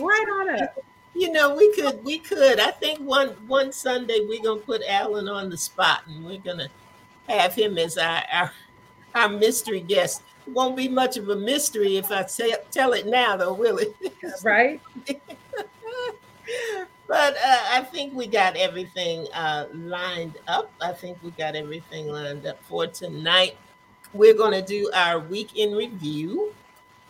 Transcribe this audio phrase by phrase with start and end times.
[0.00, 0.78] we, right on up.
[1.14, 2.58] You know, we could, we could.
[2.58, 6.68] I think one one Sunday we're gonna put Alan on the spot, and we're gonna
[7.28, 8.52] have him as our our,
[9.14, 10.22] our mystery guest.
[10.46, 13.78] It won't be much of a mystery if I say, tell it now, though, will
[13.78, 13.94] it?
[14.44, 14.80] right.
[17.06, 20.72] but uh, I think we got everything uh, lined up.
[20.80, 23.56] I think we got everything lined up for tonight.
[24.12, 26.52] We're going to do our week in review.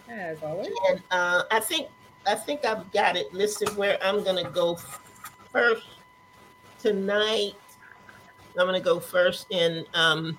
[0.09, 0.69] As always.
[0.91, 1.89] And uh, I think
[2.27, 4.79] I think I've got it listed where I'm going to go
[5.51, 5.87] first
[6.79, 7.55] tonight.
[8.59, 10.39] I'm going to go first, and um,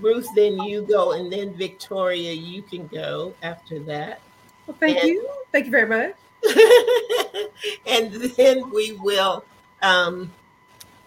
[0.00, 4.20] Ruth, then you go, and then Victoria, you can go after that.
[4.66, 5.28] Well, thank and, you.
[5.52, 6.14] Thank you very much.
[7.86, 9.44] and then we will
[9.82, 10.32] um,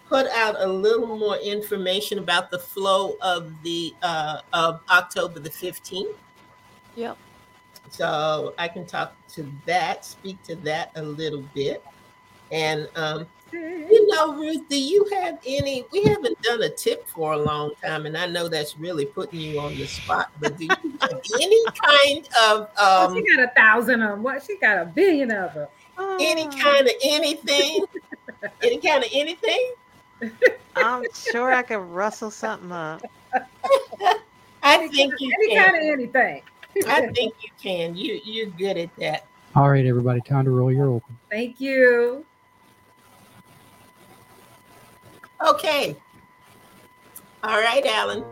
[0.08, 5.50] put out a little more information about the flow of the uh, of October the
[5.50, 6.16] 15th.
[6.96, 7.18] Yep.
[7.90, 11.84] So I can talk to that, speak to that a little bit.
[12.52, 15.86] And um, you know, Ruth, do you have any?
[15.92, 19.40] We haven't done a tip for a long time, and I know that's really putting
[19.40, 20.32] you on the spot.
[20.40, 20.70] But do you
[21.02, 22.62] have any kind of?
[22.62, 24.24] Um, oh, she got a thousand of them.
[24.24, 24.44] What?
[24.44, 25.68] She got a billion of them.
[26.20, 26.50] Any oh.
[26.50, 27.86] kind of anything?
[28.64, 29.72] any kind of anything?
[30.76, 33.02] I'm sure I could rustle something up.
[34.62, 35.66] I any think you any can.
[35.66, 36.42] kind of anything.
[36.88, 37.96] I think you can.
[37.96, 39.26] You you're good at that.
[39.56, 40.72] All right, everybody, time to roll.
[40.72, 41.18] You're open.
[41.30, 42.26] Thank you.
[45.46, 45.96] Okay.
[47.44, 48.24] All right, Alan.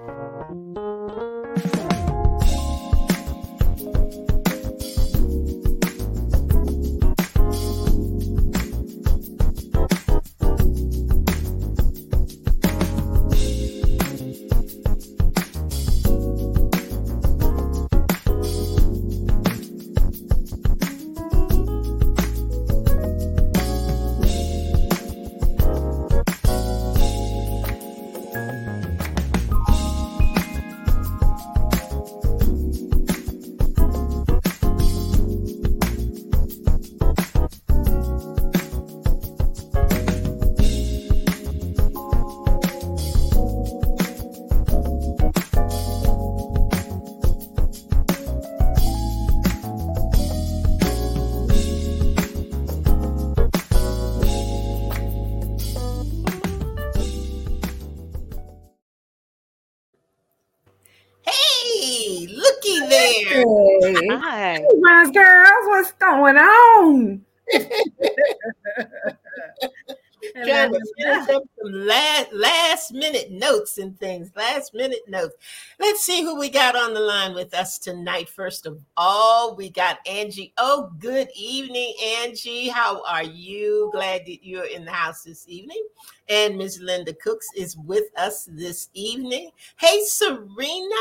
[73.57, 74.31] Notes and things.
[74.35, 75.35] Last minute notes.
[75.79, 78.29] Let's see who we got on the line with us tonight.
[78.29, 80.53] First of all, we got Angie.
[80.57, 82.69] Oh, good evening, Angie.
[82.69, 83.90] How are you?
[83.94, 85.84] Glad that you're in the house this evening.
[86.29, 89.50] And Miss Linda Cooks is with us this evening.
[89.78, 90.95] Hey, Serena.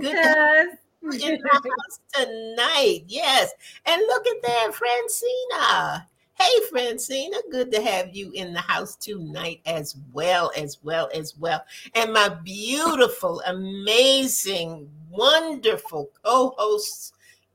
[0.00, 0.12] Good.
[0.12, 3.04] Yes in the house tonight.
[3.08, 3.50] Yes.
[3.84, 6.06] And look at that, Francina.
[6.36, 11.36] Hey, Francina, good to have you in the house tonight as well, as well, as
[11.38, 11.64] well.
[11.94, 17.12] And my beautiful, amazing, wonderful co hosts,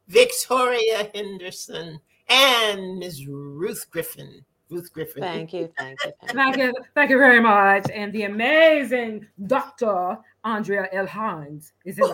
[0.08, 3.28] Victoria Henderson and Ms.
[3.28, 4.46] Ruth Griffin.
[4.70, 5.24] Ruth Griffin.
[5.24, 7.90] Thank you, thank you, thank you, thank you very much.
[7.92, 10.18] And the amazing Dr.
[10.44, 11.08] Andrea L.
[11.08, 12.06] Hines is in.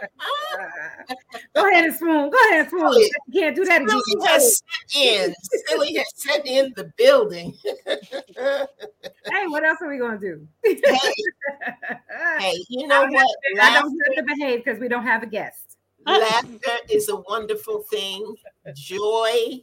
[1.54, 2.30] Go ahead and swoon.
[2.30, 2.84] Go ahead and swoon.
[2.84, 4.00] Oh, you can't do that again.
[4.06, 5.34] Silly has set in.
[5.66, 7.54] Silly has set in the building.
[7.64, 10.46] hey, what else are we gonna do?
[10.64, 10.80] hey,
[12.38, 13.26] hey, you know I what?
[13.60, 15.76] I don't have to behave because we don't have a guest.
[16.06, 18.34] Laughter is a wonderful thing.
[18.74, 19.62] Joy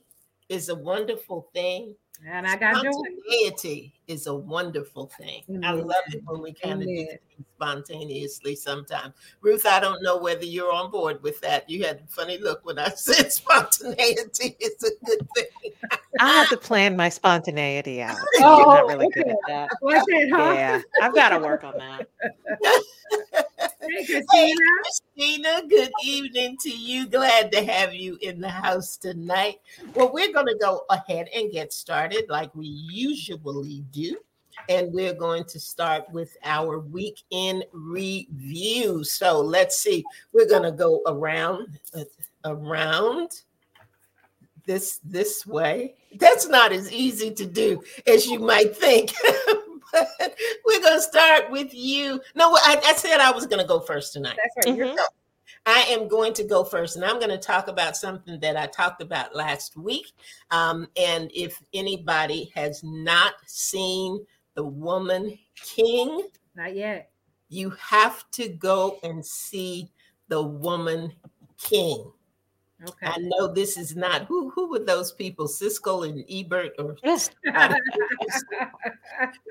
[0.50, 1.96] is a wonderful thing.
[2.28, 4.14] And I got spontaneity joy.
[4.14, 5.44] is a wonderful thing.
[5.50, 5.64] Amen.
[5.64, 6.82] I love it when we kind Amen.
[6.82, 9.14] of do things spontaneously sometimes.
[9.42, 11.70] Ruth, I don't know whether you're on board with that.
[11.70, 15.72] You had a funny look when I said spontaneity is a good thing.
[16.20, 18.18] I have to plan my spontaneity out.
[18.44, 19.23] Oh, I'm not really okay.
[19.23, 19.47] good at oh,
[19.90, 20.03] that.
[20.08, 20.53] It, huh?
[20.53, 22.08] Yeah, I've got to work on that.
[23.82, 24.56] Hey, Christina.
[25.22, 25.38] Hey,
[25.70, 27.06] good evening to you.
[27.06, 29.59] Glad to have you in the house tonight.
[29.94, 34.18] Well, we're going to go ahead and get started like we usually do.
[34.68, 39.03] And we're going to start with our week in review.
[39.03, 40.03] So let's see.
[40.34, 42.06] We're going to go around, uh,
[42.44, 43.44] around
[44.66, 45.96] this this way.
[46.17, 49.13] That's not as easy to do as you might think.
[49.93, 50.08] But
[50.66, 52.22] we're gonna start with you.
[52.34, 54.37] No, I, I said I was gonna go first tonight.
[54.37, 54.79] That's right.
[54.79, 54.96] Mm-hmm.
[54.97, 55.03] So
[55.66, 58.66] I am going to go first, and I'm going to talk about something that I
[58.67, 60.11] talked about last week.
[60.49, 64.25] Um, and if anybody has not seen
[64.55, 67.11] The Woman King, Not yet.
[67.49, 69.91] you have to go and see
[70.29, 71.13] The Woman
[71.59, 72.11] King.
[72.88, 73.06] Okay.
[73.08, 76.96] I know this is not who who were those people, Siskel and Ebert, or
[77.54, 77.76] I'm,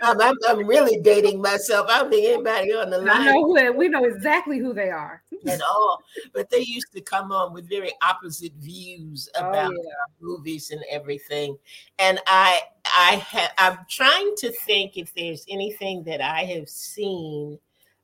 [0.20, 1.86] I'm, I'm really dating myself.
[1.88, 3.08] I don't think anybody on the line.
[3.08, 5.22] I line know who we know exactly who they are.
[5.46, 6.02] at all,
[6.34, 9.92] but they used to come on with very opposite views Oh, about yeah.
[10.20, 11.56] movies and everything.
[12.00, 17.58] And I I ha- I'm trying to think if there's anything that I have seen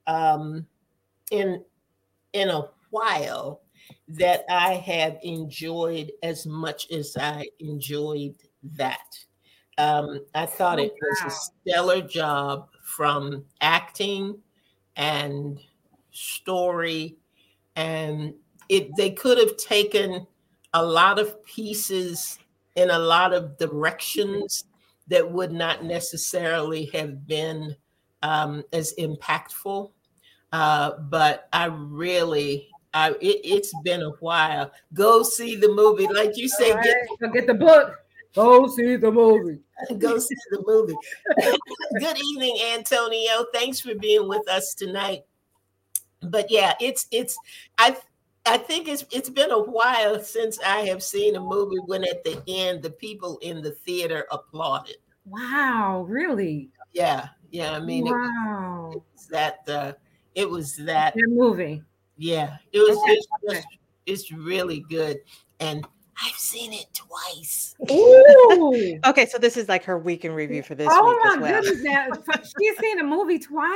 [0.07, 0.67] um,
[1.33, 1.65] in
[2.33, 3.61] in a while
[4.09, 8.37] that I have enjoyed as much as I enjoyed
[8.77, 9.19] that.
[9.79, 14.41] Um, I thought Oh, it was a stellar job from acting
[14.97, 15.61] and
[16.13, 17.17] story,
[17.77, 18.35] and
[18.69, 20.27] it they could have taken
[20.75, 22.39] a lot of pieces
[22.77, 24.65] in a lot of directions
[25.09, 27.77] that would not necessarily have been
[28.23, 29.93] um, as impactful.
[30.53, 34.73] Uh, but I really, I it, it's been a while.
[34.95, 36.71] Go see the movie, like you say.
[36.71, 37.95] All right, Go get the book.
[38.35, 39.61] Go see the movie.
[39.99, 40.97] Go see the movie.
[42.01, 43.45] Good evening, Antonio.
[43.53, 45.25] Thanks for being with us tonight.
[46.23, 47.37] But yeah, it's it's
[47.77, 47.99] I
[48.47, 52.25] I think it's it's been a while since I have seen a movie when at
[52.25, 54.97] the end the people in the theater applauded.
[55.27, 56.71] Wow, really?
[56.95, 57.73] Yeah, yeah.
[57.73, 58.93] I mean, it, wow.
[58.95, 59.93] was that uh,
[60.35, 61.83] it was that That movie.
[62.17, 62.97] Yeah, it was.
[62.99, 63.67] Okay, It's, just,
[64.07, 65.19] it's really good,
[65.61, 65.87] and
[66.25, 67.75] I've seen it twice.
[67.91, 68.99] Ooh.
[69.07, 71.43] Okay, so this is like her week in review for this oh week as my
[71.43, 71.63] well.
[71.63, 71.83] goodness!
[71.83, 72.09] Now
[72.61, 73.75] she's seen a movie twice.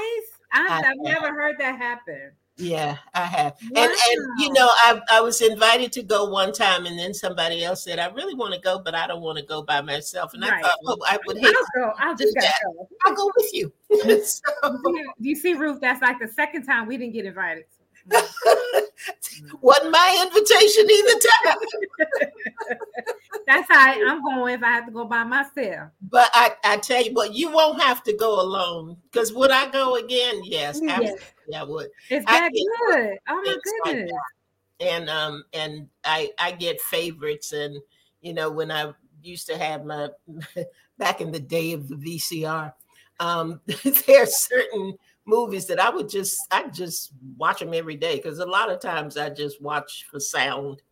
[0.53, 2.33] I, I I've never heard that happen.
[2.57, 6.85] Yeah, I have, and and you know, I I was invited to go one time,
[6.87, 9.45] and then somebody else said I really want to go, but I don't want to
[9.45, 11.47] go by myself, and I thought, oh, I would hate.
[11.55, 11.93] I'll go.
[11.99, 12.75] I'll just do gotta that.
[12.77, 12.89] go.
[13.07, 13.73] I'll go with you.
[14.25, 15.81] So, you- do you see, Ruth?
[15.81, 17.65] That's like the second time we didn't get invited.
[19.61, 21.57] wasn't my invitation either time.
[23.47, 25.91] That's how I, I'm going if I have to go by myself.
[26.03, 28.97] But I, I tell you what, you won't have to go alone.
[29.11, 30.41] Because would I go again?
[30.45, 31.15] Yes, Yes.
[31.57, 31.89] I would.
[32.09, 33.19] It's that good.
[33.29, 34.13] Oh my things like goodness.
[34.79, 37.77] and um and I I get favorites and
[38.21, 38.93] you know when I
[39.23, 40.11] used to have my
[40.99, 42.73] back in the day of the VCR
[43.19, 43.61] um
[44.07, 44.97] there are certain
[45.31, 48.81] movies that I would just I just watch them every day because a lot of
[48.81, 50.83] times I just watch for sound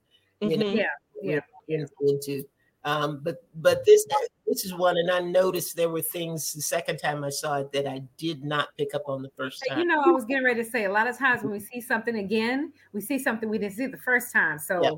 [0.41, 0.77] you know Mhm.
[0.77, 0.87] Yeah,
[1.23, 2.45] yeah, in- into
[2.85, 4.07] um but but this
[4.47, 7.73] this is one and I noticed there were things the second time I saw it
[7.73, 9.81] that I did not pick up on the first time.
[9.81, 11.81] You know, I was getting ready to say a lot of times when we see
[11.81, 14.59] something again, we see something we didn't see the first time.
[14.61, 14.91] So Yeah.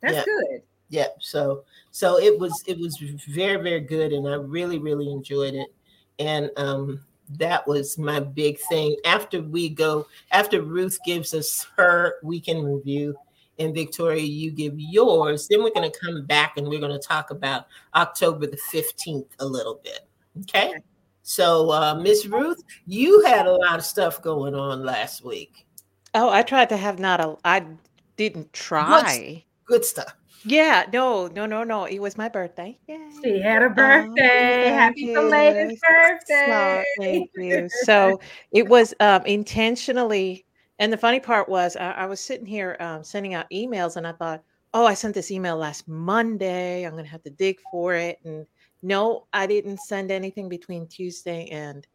[0.00, 0.24] that's Yeah.
[0.24, 0.62] good.
[0.90, 5.54] yeah so so it was it was very very good and i really really enjoyed
[5.54, 5.70] it
[6.18, 7.00] and um
[7.38, 13.14] that was my big thing after we go after ruth gives us her weekend review
[13.58, 16.98] and victoria you give yours then we're going to come back and we're going to
[17.06, 20.00] talk about october the 15th a little bit
[20.42, 20.78] okay Okay.
[21.22, 25.66] so uh miss ruth you had a lot of stuff going on last week
[26.16, 27.36] Oh, I tried to have not a.
[27.44, 27.66] I
[28.16, 29.42] didn't try.
[29.64, 31.84] good stuff Yeah, no, no, no, no.
[31.84, 32.78] It was my birthday.
[32.86, 32.98] Yay.
[33.24, 34.60] She had a Oh, birthday.
[34.60, 35.12] thank Happy you.
[35.14, 35.78] belated
[36.24, 36.84] So, birthday.
[36.98, 37.68] thank you.
[37.68, 38.20] So
[38.52, 40.44] it was um, intentionally,
[40.78, 44.06] and the funny part was, I, I was sitting here um, sending out emails, and
[44.06, 44.42] I thought,
[44.74, 46.84] oh, I sent this email last Monday.
[46.84, 48.18] I'm going to have to dig for it.
[48.24, 48.46] And
[48.82, 51.86] no, I didn't send anything between Tuesday and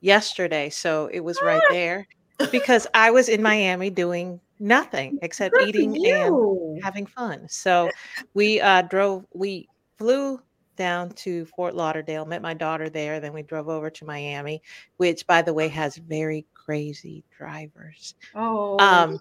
[0.00, 0.70] yesterday.
[0.70, 2.08] So it was right there
[2.50, 7.46] because I was in Miami doing nothing except Good eating and having fun.
[7.48, 7.90] So
[8.34, 10.40] we uh, drove, we flew
[10.76, 13.20] down to Fort Lauderdale, met my daughter there.
[13.20, 14.62] Then we drove over to Miami,
[14.98, 18.14] which, by the way, has very crazy drivers.
[18.34, 18.78] Oh.
[18.78, 19.20] Um,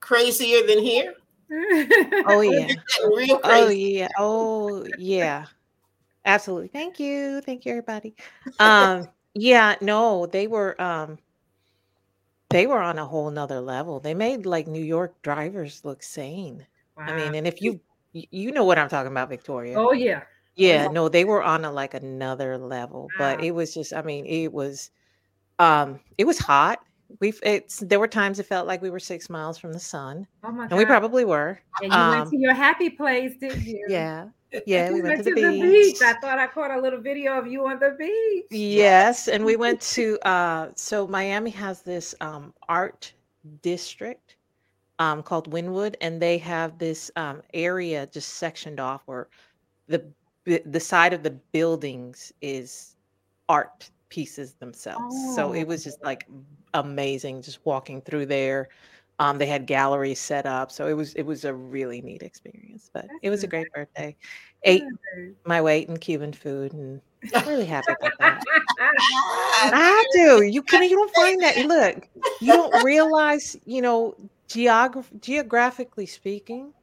[0.00, 1.14] crazier than here
[1.50, 2.68] oh yeah,
[3.14, 5.46] real oh yeah, oh yeah,
[6.24, 6.68] absolutely.
[6.68, 8.14] Thank you, thank you, everybody.
[8.58, 11.18] Um, yeah, no, they were um,
[12.56, 14.00] they were on a whole nother level.
[14.00, 16.66] They made like New York drivers look sane.
[16.96, 17.80] I mean, and if you
[18.14, 19.76] you know what I'm talking about, Victoria.
[19.76, 20.22] oh yeah.
[20.56, 24.24] Yeah, no, they were on a like another level, but it was just, I mean,
[24.24, 24.90] it was
[25.58, 26.78] um it was hot.
[27.20, 30.26] We've it's there were times it felt like we were six miles from the sun,
[30.42, 31.60] Oh my and we probably were.
[31.82, 33.84] And you went um, to your happy place, didn't you?
[33.90, 34.28] Yeah.
[34.66, 36.02] Yeah, we went to the beach.
[36.02, 38.46] I thought I caught a little video of you on the beach.
[38.50, 43.12] Yes, and we went to uh so Miami has this um art
[43.62, 44.36] district
[44.98, 49.28] um, called Wynwood, and they have this um, area just sectioned off where
[49.88, 50.04] the
[50.44, 52.96] the side of the buildings is
[53.48, 55.34] art pieces themselves.
[55.34, 56.26] So Oh, it was just like
[56.74, 58.68] amazing just walking through there.
[59.18, 62.90] Um, they had galleries set up, so it was it was a really neat experience.
[62.92, 64.14] But it was a great birthday.
[64.64, 64.82] Ate
[65.14, 65.34] good.
[65.46, 67.00] my weight in Cuban food, and
[67.46, 68.42] really happy about that.
[68.78, 70.42] I do.
[70.42, 71.56] You can you don't find that.
[71.66, 72.08] Look,
[72.40, 74.14] you don't realize, you know,
[74.48, 76.74] geograph- geographically speaking,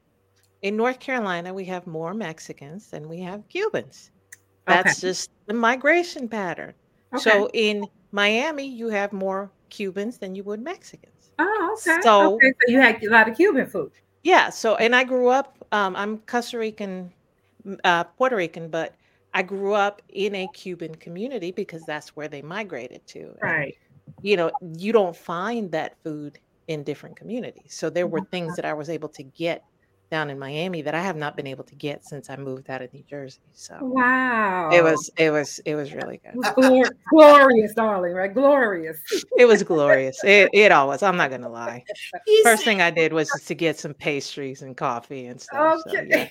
[0.64, 4.12] in North Carolina, we have more Mexicans than we have Cubans.
[4.68, 4.82] Okay.
[4.82, 6.74] That's just the migration pattern.
[7.14, 7.30] Okay.
[7.30, 11.13] So in Miami, you have more Cubans than you would Mexicans.
[11.40, 12.00] Oh, okay.
[12.02, 13.92] So- okay, so you had a lot of Cuban food.
[14.24, 14.50] Yeah.
[14.50, 17.12] So, and I grew up, um, I'm Costa Rican,
[17.84, 18.96] uh, Puerto Rican, but
[19.34, 23.20] I grew up in a Cuban community because that's where they migrated to.
[23.20, 23.76] And Right.
[24.22, 27.76] you know, you don't find that food in different communities.
[27.76, 29.66] So there were things that I was able to get
[30.14, 32.84] down in Miami that I have not been able to get since I moved out
[32.84, 33.40] of New Jersey.
[33.54, 34.70] So Wow.
[34.72, 36.36] it was it was it was really It good.
[36.36, 38.32] was glor- glorious, darling, right?
[38.32, 38.98] Glorious.
[39.40, 40.24] It was glorious.
[40.24, 41.02] It it all was.
[41.02, 41.84] I'm not gonna lie.
[42.28, 45.42] he First said- thing I did was just to get some pastries and coffee and
[45.42, 45.80] stuff.
[45.88, 46.30] So, yeah.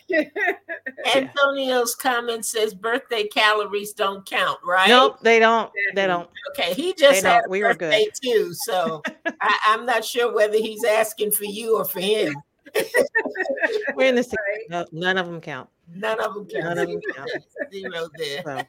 [1.16, 4.88] Antonio's comment says birthday calories don't count, right?
[4.88, 5.70] Nope, they don't.
[5.96, 6.28] They don't.
[6.50, 7.46] Okay, he just had don't.
[7.46, 9.02] a We were birthday too, so
[9.40, 12.32] I, I'm not sure whether he's asking for you or for him.
[13.96, 14.28] We're in this.
[14.28, 14.66] Right.
[14.70, 15.68] No, none of them count.
[15.94, 16.64] None of them count.
[16.64, 17.30] None of them count.
[17.72, 18.42] Zero there.
[18.44, 18.62] So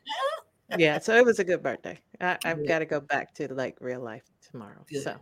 [0.77, 1.99] yeah, so it was a good birthday.
[2.19, 2.67] I, I've Good.
[2.67, 4.83] got to go back to like real life tomorrow.
[4.89, 5.03] Good.
[5.03, 5.17] So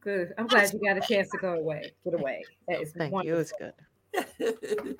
[0.00, 0.32] Good.
[0.38, 1.92] I'm glad you got a chance to go away.
[2.04, 2.44] Get away.
[2.68, 3.34] That is thank you.
[3.34, 3.74] It was good.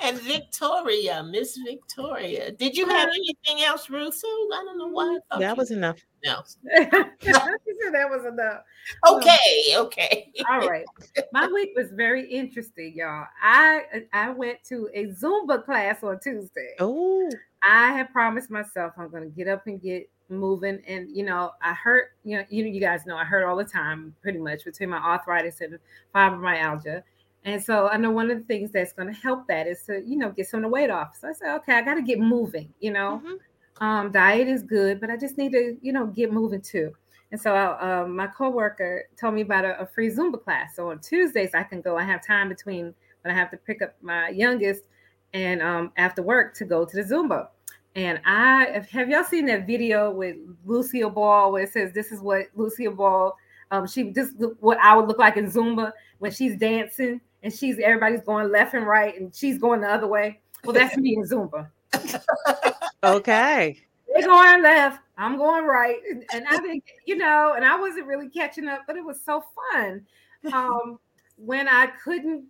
[0.00, 4.26] and Victoria, Miss Victoria, did you have anything else, Russo?
[4.26, 5.16] I don't know why.
[5.16, 5.98] I thought That was enough.
[6.24, 6.42] no.
[6.74, 8.62] she said that was enough.
[9.06, 10.32] Um, okay, okay.
[10.50, 10.86] All right.
[11.32, 13.26] My week was very interesting, y'all.
[13.42, 16.74] I I went to a Zumba class on Tuesday.
[16.78, 17.30] Oh,
[17.68, 20.82] I had promised myself I'm going to get up and get moving.
[20.86, 23.64] And, you know, I hurt, you know, you, you guys know I hurt all the
[23.64, 25.78] time, pretty much between my arthritis and
[26.14, 27.02] fibromyalgia.
[27.44, 30.00] And so I know one of the things that's going to help that is to,
[30.06, 31.16] you know, get some of the weight off.
[31.20, 33.20] So I said, okay, I got to get moving, you know.
[33.24, 33.38] Mhm.
[33.80, 36.92] Um, diet is good, but I just need to, you know, get moving too.
[37.32, 40.76] And so uh, my coworker told me about a, a free Zumba class.
[40.76, 41.96] So on Tuesdays I can go.
[41.96, 44.84] I have time between when I have to pick up my youngest
[45.32, 47.48] and um, after work to go to the Zumba.
[47.96, 52.20] And I have y'all seen that video with Lucille Ball where it says this is
[52.20, 53.36] what Lucille Ball
[53.70, 57.52] um she this is what I would look like in Zumba when she's dancing and
[57.52, 60.40] she's everybody's going left and right and she's going the other way.
[60.64, 61.68] Well, that's me in Zumba.
[63.04, 63.78] okay.
[64.14, 65.96] They're going left, I'm going right.
[66.32, 69.44] And, I think, you know, and I wasn't really catching up, but it was so
[69.72, 70.06] fun.
[70.52, 70.98] Um,
[71.36, 72.44] when I couldn't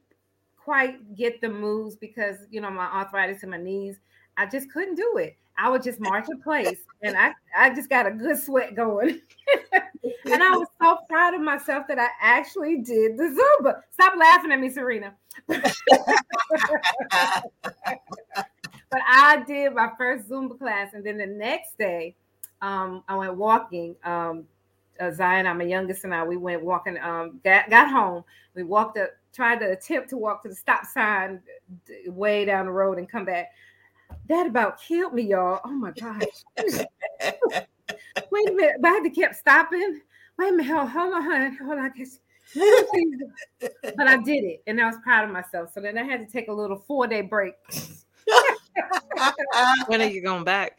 [0.56, 3.98] quite get the moves because you know my arthritis in my knees,
[4.36, 5.36] I just couldn't do it.
[5.58, 9.20] I would just march in place and I, I just got a good sweat going.
[10.24, 13.24] and I was so proud of myself that I actually did the
[13.60, 13.82] Zumba.
[13.92, 15.14] Stop laughing at me, Serena.
[15.48, 15.62] but
[19.06, 22.14] I did my first Zumba class, and then the next day,
[22.60, 23.96] um, I went walking.
[24.04, 24.44] Um,
[25.00, 26.98] uh, Zion, I'm a youngest, and I we went walking.
[26.98, 28.24] Um, got, got home.
[28.54, 31.40] We walked up, tried to attempt to walk to the stop sign
[32.06, 33.50] way down the road and come back.
[34.28, 35.60] That about killed me, y'all.
[35.64, 36.22] Oh my gosh.
[38.30, 40.00] Wait a minute, but I had to keep stopping.
[40.38, 41.56] Wait a minute, hold, hold on, honey.
[41.56, 41.92] hold on.
[43.96, 45.72] But I did it, and I was proud of myself.
[45.72, 47.54] So then I had to take a little four day break.
[49.86, 50.78] When are you going back?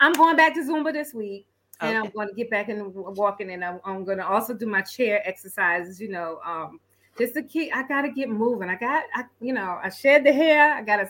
[0.00, 1.46] I'm going back to Zumba this week,
[1.80, 4.66] and I'm going to get back in walking, and I'm, I'm going to also do
[4.66, 6.00] my chair exercises.
[6.00, 6.80] You know, um,
[7.16, 7.74] just to keep.
[7.74, 8.68] I got to get moving.
[8.68, 10.74] I got, I, you know, I shed the hair.
[10.74, 11.08] I got to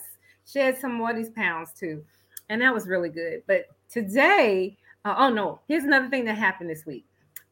[0.50, 2.04] shed some more of these pounds too,
[2.48, 3.42] and that was really good.
[3.46, 7.04] But today, uh, oh no, here's another thing that happened this week.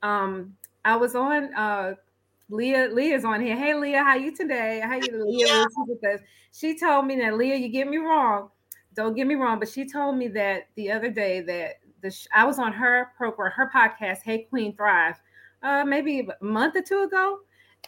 [0.03, 1.55] Um, I was on.
[1.55, 1.95] Uh,
[2.49, 3.57] Leah, Leah's on here.
[3.57, 4.81] Hey, Leah, how you today?
[4.81, 5.47] How you, Leah?
[5.47, 5.65] Yeah.
[5.79, 6.21] With us.
[6.53, 8.51] She told me that Leah, you get me wrong.
[8.95, 12.29] Don't get me wrong, but she told me that the other day that the sh-
[12.33, 15.17] I was on her program, her podcast, Hey Queen Thrive,
[15.63, 17.41] uh, maybe a month or two ago.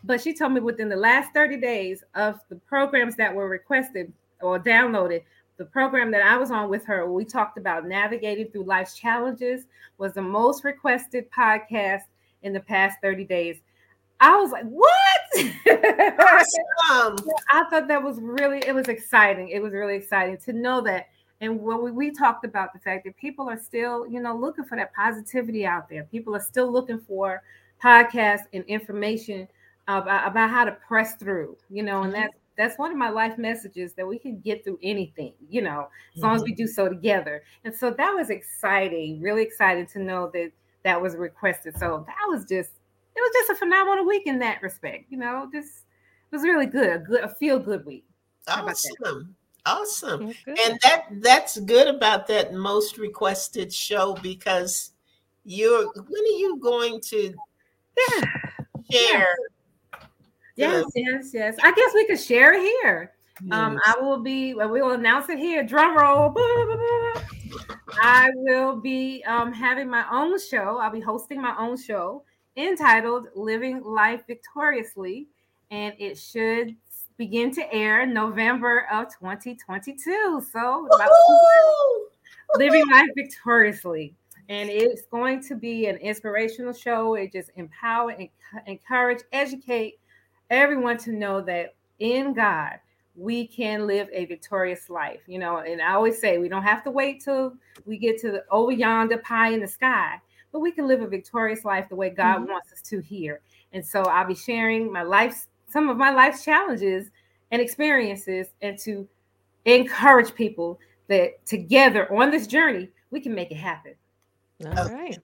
[0.04, 4.12] But she told me within the last 30 days of the programs that were requested
[4.40, 5.22] or downloaded,
[5.56, 9.66] the program that I was on with her, we talked about navigating through life's challenges,
[9.98, 12.02] was the most requested podcast
[12.42, 13.60] in the past 30 days.
[14.20, 14.94] I was like, what?
[16.90, 17.16] Um,
[17.52, 19.50] I thought that was really, it was exciting.
[19.50, 21.08] It was really exciting to know that.
[21.42, 24.64] And when we, we talked about the fact that people are still, you know, looking
[24.64, 26.04] for that positivity out there.
[26.04, 27.42] People are still looking for
[27.82, 29.46] podcasts and information
[29.86, 32.16] about, about how to press through, you know, and Mhm.
[32.16, 35.88] that's that's one of my life messages that we can get through anything, you know,
[36.16, 36.64] as long as we mm-hmm.
[36.64, 37.44] do so together.
[37.64, 40.50] And so that was exciting, really exciting to know that
[40.82, 41.78] that was requested.
[41.78, 42.72] So that was just
[43.14, 45.84] it was just a phenomenal week in that respect, you know, just
[46.30, 48.04] it was really good, a good a feel good week.
[48.46, 48.96] How about that?
[49.04, 49.36] Awesome.
[49.64, 50.26] Awesome.
[50.46, 50.56] Well.
[50.66, 54.90] And that that's good about that most requested show because
[55.44, 57.34] you're when are you going to
[58.90, 59.10] Yeah.
[59.10, 59.36] share?
[60.58, 61.56] Yes, yes, yes.
[61.62, 63.12] I guess we could share it here.
[63.52, 63.78] Um.
[63.84, 64.54] I will be.
[64.54, 65.62] well, We will announce it here.
[65.62, 66.34] Drum roll.
[68.02, 70.78] I will be um, having my own show.
[70.78, 72.24] I'll be hosting my own show
[72.56, 75.28] entitled "Living Life Victoriously,"
[75.70, 76.74] and it should
[77.16, 80.42] begin to air November of 2022.
[80.52, 80.88] So,
[82.56, 84.14] living life victoriously.
[84.48, 87.14] And it's going to be an inspirational show.
[87.14, 88.28] It just empower, and
[88.66, 89.98] encourage, educate
[90.50, 92.78] everyone to know that in God
[93.16, 95.20] we can live a victorious life.
[95.26, 98.30] You know, and I always say we don't have to wait till we get to
[98.30, 100.20] the over yonder pie in the sky,
[100.52, 102.48] but we can live a victorious life the way God Mhm.
[102.48, 103.40] wants us to here.
[103.72, 107.10] And so I'll be sharing my life's some of my life's challenges
[107.50, 109.06] and experiences, and to
[109.64, 110.78] encourage people
[111.08, 113.94] that together on this journey we can make it happen.
[114.64, 115.18] All right.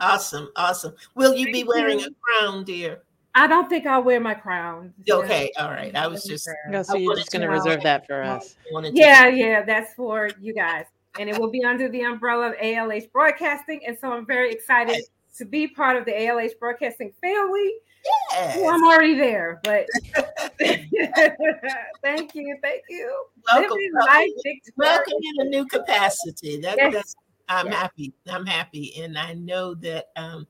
[0.00, 0.94] Awesome, awesome.
[1.14, 2.06] Will you be wearing you.
[2.06, 3.02] a crown, dear?
[3.34, 4.92] I don't think I'll wear my crown.
[5.08, 5.94] Okay, all right.
[5.94, 8.56] I was just No, so you're just going to to reserve that for us.
[8.92, 10.86] Yeah, yeah, that's for you guys.
[11.18, 13.80] And it will be under the umbrella of ALH Broadcasting.
[13.86, 15.02] And so I'm very excited
[15.36, 17.74] to be part of the ALH Broadcasting family.
[18.32, 18.56] Yes.
[18.56, 19.86] Well, I'm already there, but
[22.02, 23.24] thank you, thank you.
[23.52, 24.32] welcome, welcome,
[24.76, 26.60] welcome in a new capacity.
[26.60, 26.92] That, Yes.
[26.92, 27.16] that's
[27.48, 27.74] I'm Yes.
[27.76, 28.12] happy.
[28.28, 30.46] I'm happy, and I know that um,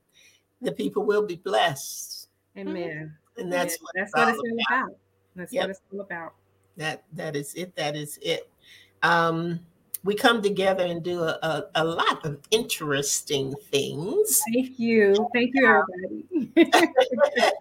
[0.61, 2.18] the people will be blessed,
[2.59, 3.17] Amen.
[3.37, 4.89] and that's Yeah, what that's it's what all it's all about.
[4.89, 4.99] about.
[5.37, 5.63] That's Yep.
[5.63, 6.35] what it's all about.
[6.77, 7.75] That that is it.
[7.77, 8.51] That is it.
[9.03, 9.61] Um,
[10.05, 14.41] we come together and do a, a, a lot of interesting things.
[14.53, 15.29] Thank you.
[15.35, 15.85] Thank you,
[16.47, 16.71] everybody.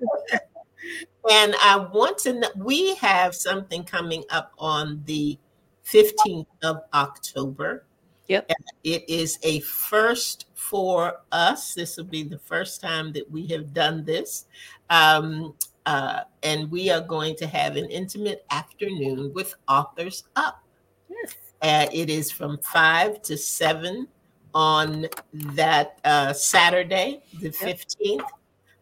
[1.29, 5.37] And I want to know, we have something coming up on the
[5.85, 7.83] 15th of October.
[8.27, 8.51] Yep.
[8.83, 11.73] It is a first for us.
[11.73, 14.45] This will be the first time that we have done this.
[14.89, 15.53] Um,
[15.85, 20.61] uh, and we are going to have an intimate afternoon with Authors Up.
[21.09, 21.35] yes.
[21.61, 24.07] Uh, it is from 5 to 7
[24.53, 28.27] on that uh, Saturday, the 15th.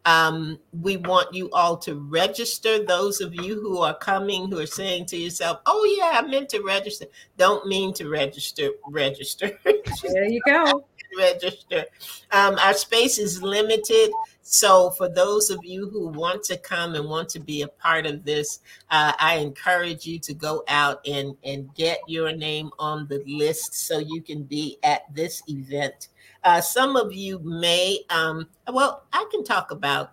[0.06, 2.84] Um, we want you all to register.
[2.84, 6.48] Those of you who are coming, who are saying to yourself, "Oh yeah, I meant
[6.50, 8.70] to register," don't mean to register.
[8.88, 9.50] Register.
[10.02, 10.84] There you go.
[11.16, 11.84] register.
[12.30, 14.10] Um, our space is limited.
[14.42, 18.06] So, for those of you who want to come and want to be a part
[18.06, 23.08] of this, uh, I encourage you to go out and, and get your name on
[23.08, 26.08] the list so you can be at this event.
[26.44, 30.12] Uh, some of you may, um, well, I can talk about,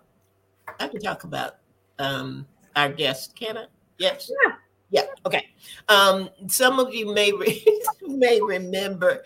[0.80, 1.56] I can talk about
[1.98, 3.66] um, our guest, can I?
[3.98, 4.30] Yes.
[4.44, 4.54] Yeah.
[4.90, 5.06] Yeah.
[5.26, 5.48] Okay.
[5.88, 9.24] Um, some of you may re- may remember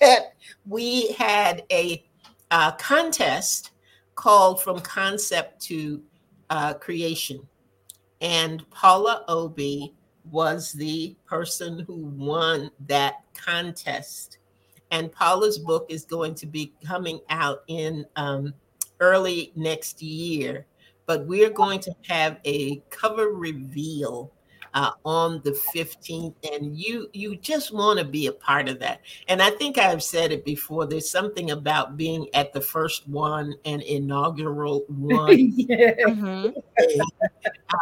[0.00, 0.34] that
[0.66, 2.04] we had a
[2.50, 3.70] uh, contest
[4.16, 6.02] called from concept to
[6.50, 7.40] uh, creation,
[8.20, 9.94] and Paula Obi
[10.30, 14.37] was the person who won that contest.
[14.90, 18.54] And Paula's book is going to be coming out in um,
[19.00, 20.66] early next year,
[21.06, 24.32] but we're going to have a cover reveal
[24.74, 29.00] uh, on the 15th and you you just want to be a part of that
[29.28, 33.54] and i think i've said it before there's something about being at the first one
[33.64, 35.94] and inaugural one yeah.
[36.06, 36.54] Mhm.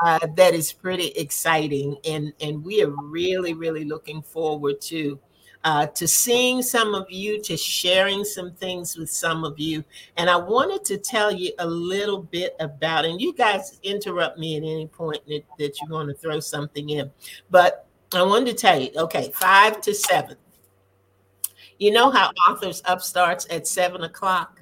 [0.05, 5.19] uh, that is pretty exciting and and we are really really looking forward to
[5.67, 9.83] uh, to seeing some of you to sharing some things with some of you.
[10.17, 14.57] And i wanted to tell you a little bit about and you guys interrupt me
[14.57, 17.11] at any point that, that you want to throw something in
[17.51, 20.37] but i wanted to tell you okay five to seven.
[21.79, 24.56] You know how authors up starts at seven o'clock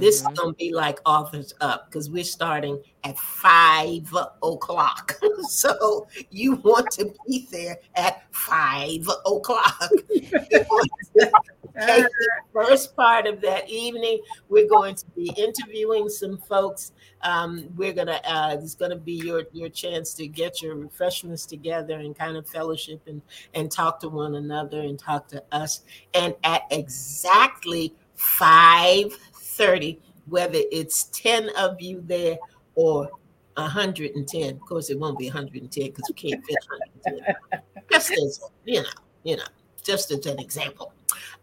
[0.00, 0.36] this is Mhm.
[0.36, 5.18] gonna be like authors up because we're starting at five o'clock.
[5.48, 9.90] so you want to be there at five o'clock.
[11.74, 12.10] The
[12.52, 16.90] first part of that evening, we're going to be interviewing some folks.
[17.22, 21.94] Um, we're gonna uh, it's gonna be your your chance to get your refreshments together
[22.00, 23.22] and kind of fellowship and
[23.54, 25.82] and talk to one another and talk to us.
[26.14, 29.16] And at exactly five
[29.58, 32.38] thirty, whether it's ten of you there
[32.74, 33.10] or
[33.58, 34.50] 110.
[34.54, 36.56] Of course, it won't be 110 because we can't fit
[37.04, 37.60] 110.
[37.90, 38.88] just as you know,
[39.24, 39.44] you know,
[39.82, 40.92] just as an example.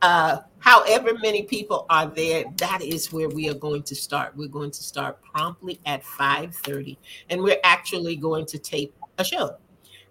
[0.01, 4.35] Uh, however many people are there, that is where we are going to start.
[4.35, 6.97] We're going to start promptly at 5:30,
[7.29, 9.57] and we're actually going to tape a show.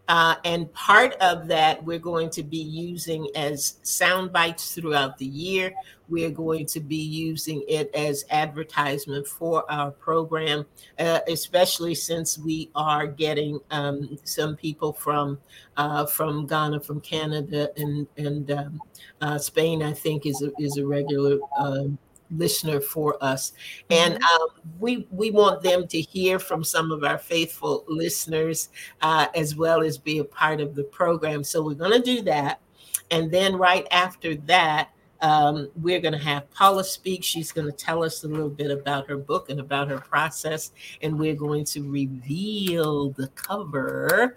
[0.09, 5.27] Uh, and part of that we're going to be using as sound bites throughout the
[5.27, 5.73] year.
[6.11, 10.67] We're going to be using it as advertisement for our program,
[10.99, 15.39] uh, especially since we are getting um, some people from
[15.79, 18.83] uh, from Ghana, from Canada, and and um,
[19.23, 19.83] uh, Spain.
[19.83, 21.97] I think is a, is a regular um,
[22.31, 23.53] listener for us.
[23.91, 24.43] And mm-hmm.
[24.43, 28.69] um, we we want them to hear from some of our faithful listeners
[29.03, 31.45] uh, as well as be a part of the program.
[31.45, 32.61] So we're going to do that.
[33.11, 34.91] And then right after that
[35.25, 37.25] um, we're going to have Paula speak.
[37.25, 40.73] She's going to tell us a little bit about her book and about her process,
[41.01, 44.37] and we're going to reveal the cover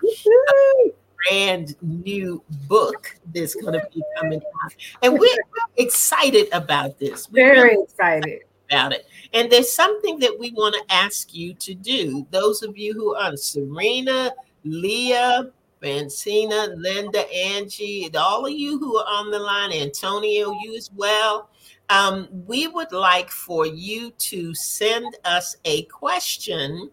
[1.26, 4.76] brand new book that's going to be coming out.
[5.02, 5.30] And we're
[5.78, 7.30] excited about this.
[7.30, 9.08] We're Very really excited about it.
[9.34, 12.26] And there's something that we want to ask you to do.
[12.32, 14.32] Those of you who are Serena,
[14.64, 15.52] Leah,
[15.82, 21.50] Francina, Linda, Angie, all of you who are on the line, Antonio, you as well.
[21.90, 26.90] Um, we would like for you to send us a question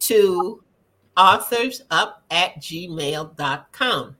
[0.00, 0.62] to
[1.20, 4.16] authors up at gmail.com.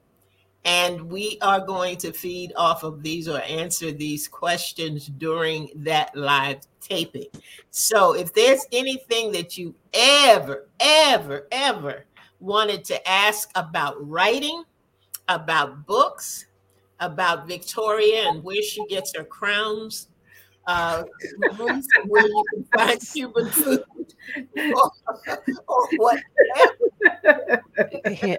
[0.67, 6.15] And we are going to feed off of these or answer these questions during that
[6.15, 7.29] live taping.
[7.71, 12.05] So if there's anything that you ever, ever, ever
[12.41, 14.65] wanted to ask about writing,
[15.29, 16.45] about books,
[17.01, 20.09] about Victoria and where she gets her crowns,
[20.67, 21.05] uh,
[22.07, 23.85] where you can find Cuban food
[24.75, 24.93] or,
[25.69, 26.89] or whatever.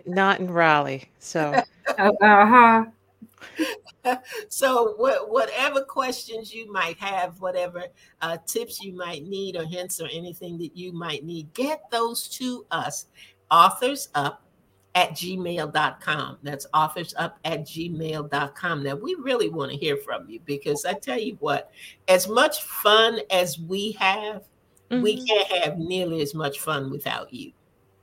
[0.05, 1.09] Not in Raleigh.
[1.19, 1.61] So,
[1.97, 2.85] uh huh.
[4.49, 7.85] so what, whatever questions you might have whatever
[8.21, 12.27] uh, tips you might need or hints or anything that you might need get those
[12.27, 13.07] to us
[13.51, 14.43] authors up
[14.95, 16.37] at gmail.com.
[16.43, 18.83] That's authors up at gmail.com.
[18.83, 21.71] Now, we really want to hear from you because I tell you what,
[22.07, 24.43] as much fun as we have,
[24.89, 25.01] mm-hmm.
[25.01, 27.51] we can't have nearly as much fun without you.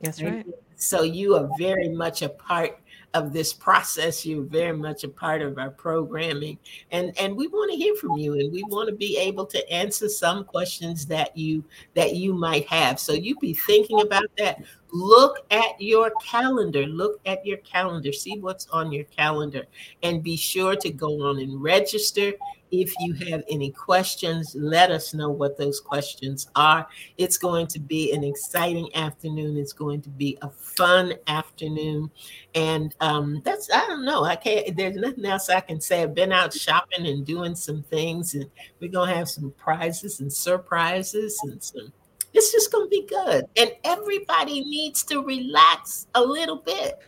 [0.01, 0.47] That's right.
[0.77, 2.79] So, you are very much a part
[3.15, 4.25] of this process.
[4.25, 6.59] You're very much a part of our programming,
[6.93, 9.73] and and we want to hear from you, and we want to be able to
[9.73, 13.01] answer some questions that you that you might have.
[13.01, 14.63] So you be thinking about that.
[14.93, 16.87] Look at your calendar.
[16.87, 18.13] Look at your calendar.
[18.13, 19.67] See what's on your calendar,
[20.03, 22.33] and be sure to go on and register
[22.71, 26.87] if you have any questions, let us know what those questions are.
[27.17, 29.57] It's going to be an exciting afternoon.
[29.57, 32.11] It's going to be a fun afternoon.
[32.55, 36.03] And um, that's, I don't know, I can't, there's nothing else I can say.
[36.03, 40.21] I've been out shopping and doing some things, and we're going to have some prizes
[40.21, 41.93] and surprises and some.
[42.39, 43.47] It's just going to be good.
[43.57, 47.01] And everybody needs to relax a little bit.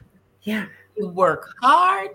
[0.43, 0.67] Yeah.
[0.97, 2.11] You work hard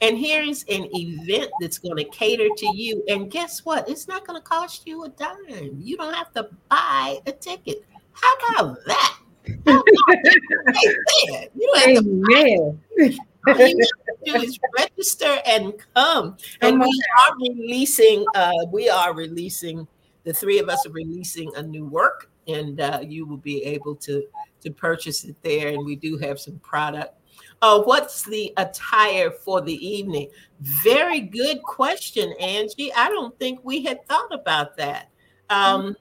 [0.00, 3.02] and here's an event that's going to cater to you.
[3.08, 3.88] And guess what?
[3.88, 5.78] It's not going to cost you a dime.
[5.80, 7.84] You don't have to buy a ticket.
[8.12, 9.18] How about that?
[9.66, 11.48] How about that?
[11.54, 13.10] You don't have to buy
[13.48, 16.36] all you have to do is register and come.
[16.60, 19.86] And we are releasing, uh, we are releasing,
[20.24, 23.94] the three of us are releasing a new work, and uh, you will be able
[23.96, 24.24] to
[24.62, 25.68] to purchase it there.
[25.68, 27.20] And we do have some product
[27.62, 30.28] uh, what's the attire for the evening?
[30.60, 32.92] Very good question, Angie.
[32.94, 35.10] I don't think we had thought about that.
[35.50, 35.96] Um,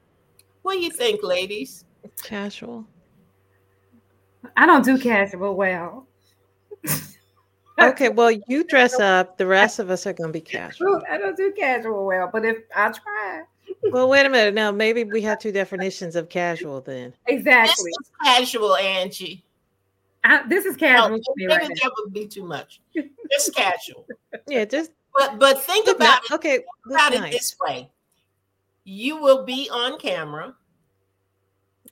[0.62, 1.86] what do you think, ladies?
[2.23, 2.86] Casual.
[4.56, 6.08] I don't do casual well.
[7.80, 9.38] okay, well, you dress up.
[9.38, 11.02] The rest of us are going to be casual.
[11.10, 13.43] I don't do casual well, but if I try.
[13.83, 14.53] Well, wait a minute.
[14.53, 17.13] Now, maybe we have two definitions of casual then.
[17.27, 17.91] Exactly.
[18.23, 19.43] casual, Angie.
[20.23, 21.17] I, this is casual.
[21.17, 22.81] No, maybe right that would be too much.
[23.31, 24.05] Just casual.
[24.47, 24.91] Yeah, just.
[25.15, 26.31] But but think about it.
[26.31, 27.33] Okay, about nice.
[27.33, 27.89] it this way:
[28.83, 30.55] you will be on camera.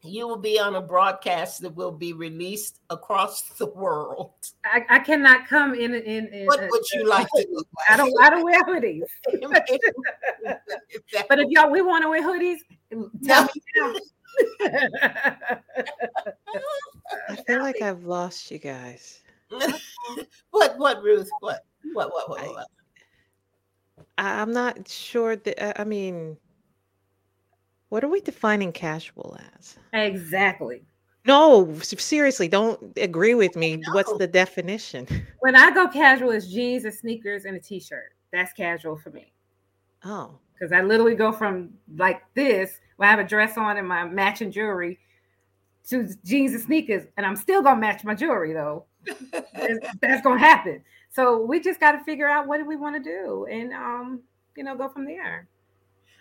[0.04, 4.34] You will be on a broadcast that will be released across the world.
[4.66, 6.28] I, I cannot come in in.
[6.28, 7.92] in what uh, would you like to look like?
[7.92, 8.14] I don't.
[8.22, 9.02] I don't wear hoodies.
[11.30, 12.58] but if y'all we want to wear hoodies,
[13.26, 13.94] tell me now.
[17.30, 19.22] I feel like I've lost you guys.
[20.52, 20.78] what?
[20.78, 21.30] What, Ruth?
[21.40, 21.66] What?
[21.94, 22.12] What?
[22.14, 22.30] What?
[22.30, 22.48] What?
[22.48, 22.68] what?
[24.18, 25.80] I, I'm not sure that.
[25.80, 26.38] I mean,
[27.89, 29.78] what are we defining casual as?
[29.93, 30.84] Exactly.
[31.26, 33.82] No, seriously, don't agree with me.
[33.91, 35.08] What's the definition?
[35.39, 38.13] When I go casual, it's jeans and sneakers and a t-shirt.
[38.34, 39.32] That's casual for me.
[40.04, 43.88] Oh, Because I literally go from like this, where I have a dress on and
[43.88, 45.00] my matching jewelry,
[45.89, 48.86] to jeans and sneakers, and I'm still gonna match my jewelry though.
[49.32, 50.84] That's- That's gonna happen.
[51.10, 54.21] So we just got to figure out what do we want to do, and um,
[54.56, 55.47] you know, go from there.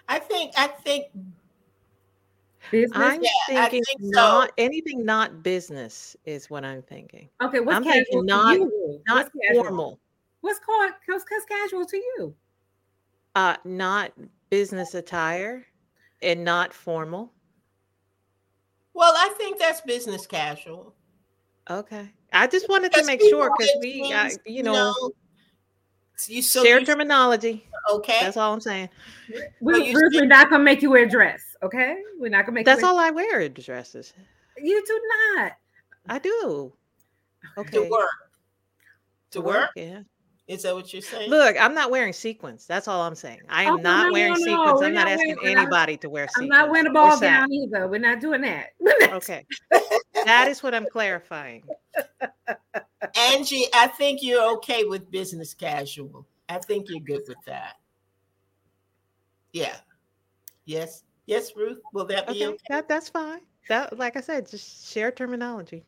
[0.08, 1.06] I think I think
[2.70, 2.92] Business.
[2.98, 4.20] I'm Yeah, I thinking think so.
[4.20, 7.28] not anything not business is what I'm thinking.
[7.42, 9.00] okay, what's I'm casual thinking to not- you?
[9.06, 10.00] Not what's formal.
[10.40, 12.34] What's called what's, what's casual to you?
[13.34, 14.12] Uh, not
[14.50, 15.66] business attire
[16.22, 17.32] and not formal.
[18.94, 20.94] well, I think that's business casual.
[21.68, 22.08] Okay.
[22.32, 24.94] I just wanted to make sure because wear we, uh, jeans, you know,
[26.26, 27.68] you so share you- terminology.
[27.90, 28.18] okay.
[28.22, 28.88] That's all I'm saying.
[29.28, 31.96] We, Well, you Ruth, said- we're not gonna make you wear a dress, okay?
[32.18, 34.12] We're not gonna make That's you wear, all I wear is dresses.
[34.56, 35.00] You do
[35.36, 35.52] not.
[36.08, 36.72] I do.
[37.58, 37.84] Okay.
[37.84, 38.10] To work.
[39.32, 39.70] To work?
[39.76, 40.00] Yeah.
[40.48, 41.28] Is that what you're saying?
[41.28, 42.66] Look, I'm not wearing sequins.
[42.66, 43.40] That's all I'm saying.
[43.48, 44.80] I am Oh, not no, wearing no, no, sequins.
[44.80, 46.42] we're I'm not not asking wearing- we're not- anybody to wear sequins.
[46.52, 47.88] I'm not wearing a ball gown either.
[47.88, 48.68] We're not doing that.
[49.12, 49.44] Okay.
[50.24, 51.62] that is what I'm clarifying.
[53.16, 56.26] Angie, I think you're okay with business casual.
[56.48, 57.74] I think you're good with that.
[59.52, 59.76] Yeah.
[60.64, 61.02] Yes.
[61.26, 61.80] Yes, Ruth.
[61.92, 62.46] Will that be Okay.
[62.46, 62.56] okay?
[62.68, 63.40] That that's fine.
[63.68, 65.84] That like I said, just share terminology.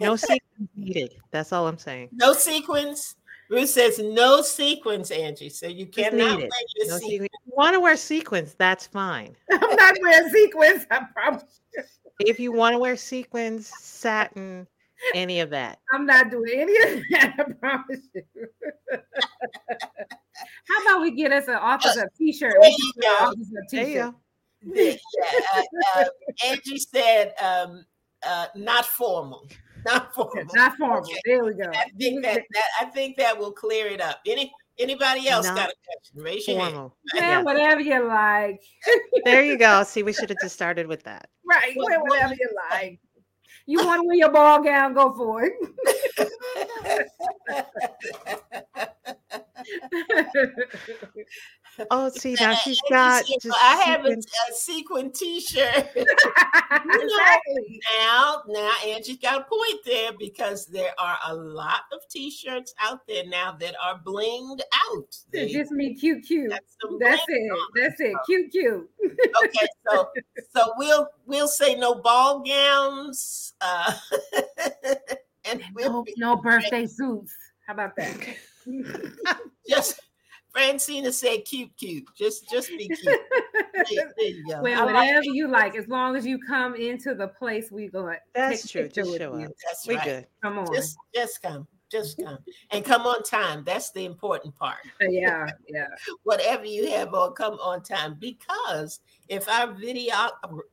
[0.00, 1.14] No sequins needed.
[1.30, 2.10] That's all I'm saying.
[2.12, 3.16] No sequins.
[3.52, 5.50] Ruth says no sequins, Angie.
[5.50, 7.02] So you Just cannot wear your No sequins.
[7.02, 7.28] sequins.
[7.44, 9.36] You want to wear sequins, that's fine.
[9.52, 10.86] I'm not wearing sequins.
[10.90, 11.60] I promise.
[12.20, 14.68] If you want to wear sequins, satin,
[15.12, 15.80] any of that.
[15.92, 17.34] I'm not doing any of that.
[17.38, 18.22] I promise you.
[20.68, 22.52] How about we get us an office of t-shirt?
[22.60, 23.64] There We you can get an go.
[23.70, 24.14] There you go.
[24.62, 24.96] Yeah,
[25.56, 25.62] uh,
[25.96, 26.04] uh,
[26.46, 27.84] Angie said um,
[28.24, 29.48] uh, not formal.
[29.86, 30.44] Not formal.
[30.54, 30.98] Not formal.
[30.98, 31.18] Okay.
[31.24, 31.70] There we go.
[31.74, 34.20] I think that, that I think that will clear it up.
[34.26, 36.22] Any anybody else Not got a question?
[36.22, 36.74] Raise your hand.
[36.74, 36.96] Formal.
[37.14, 37.42] Yeah, Yeah.
[37.42, 38.60] whatever you like.
[39.24, 39.82] There you go.
[39.84, 41.28] See, we should have just started with that.
[41.44, 41.76] Right.
[41.76, 43.00] What- wear what- whatever you like.
[43.66, 44.92] You want to wear your ball gown?
[44.92, 45.54] Go for it.
[51.90, 55.88] Oh, see, now she's got just I have a, a sequin T-shirt.
[55.94, 57.80] exactly.
[57.98, 63.06] now, now Angie's got a point there because there are a lot of T-shirts out
[63.06, 65.16] there now that are blinged out.
[65.32, 66.50] They just me, cute, cute.
[66.50, 67.58] That's bling it.
[67.74, 68.14] That's it.
[68.26, 68.90] Cute, cute.
[69.44, 70.08] okay so
[70.54, 73.94] so we'll we'll say no ball gowns uh
[75.44, 77.34] and we'll No, no birthday suits.
[77.66, 78.16] How about that?
[79.68, 80.00] just
[80.54, 82.98] francina said cute cute just just be cute
[83.90, 85.34] there, there you go well, I whatever it.
[85.34, 88.12] you like, as long as you come into the place we go.
[88.34, 88.88] That's true.
[88.88, 89.50] Just show up.
[89.64, 90.26] that's We right good.
[90.42, 90.74] Come on.
[90.74, 92.38] just just come just come
[92.70, 95.88] and come on time that's the important part yeah, yeah.
[96.22, 100.14] whatever you have on come on time because if our video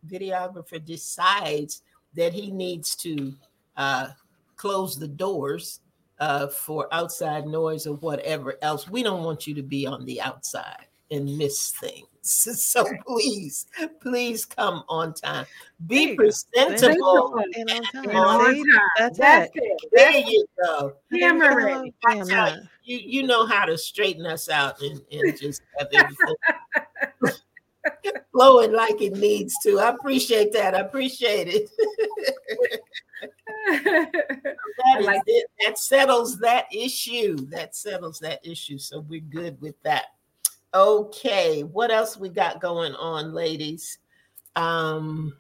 [0.08, 1.82] videographer decides
[2.16, 3.34] that he needs to
[3.76, 4.08] uh,
[4.56, 5.82] close the doors
[6.20, 10.22] uh, for outside noise or whatever else we don't want you to be on the
[10.22, 13.66] outside and miss things so please
[14.02, 15.46] please come on time
[15.88, 18.10] be presentable And on time.
[18.10, 18.64] And on time.
[18.98, 19.64] That's, That's it.
[19.64, 19.90] it.
[19.94, 21.74] there you go Camera Come ready.
[21.74, 22.60] on, I damn tell right.
[22.84, 26.36] you, you you know how to straighten us out and, and just have everything
[28.32, 29.80] flowing like it needs to.
[29.80, 30.76] I appreciate that.
[30.76, 31.70] I appreciate it.
[33.72, 35.46] That, is like it.
[35.66, 37.36] that settles that issue.
[37.50, 38.78] That settles that issue.
[38.78, 40.06] So we're good with that.
[40.74, 44.00] Okay, what else we got going on, ladies?
[44.56, 45.36] Um,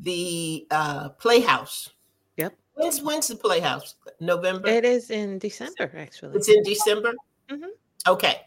[0.00, 1.90] the uh, Playhouse.
[2.36, 2.54] Yep.
[2.74, 3.94] When's when's the Playhouse?
[4.20, 4.68] November.
[4.68, 6.36] It is in December, actually.
[6.36, 7.14] It's in December.
[7.50, 7.70] Mhm.
[8.06, 8.40] Okay.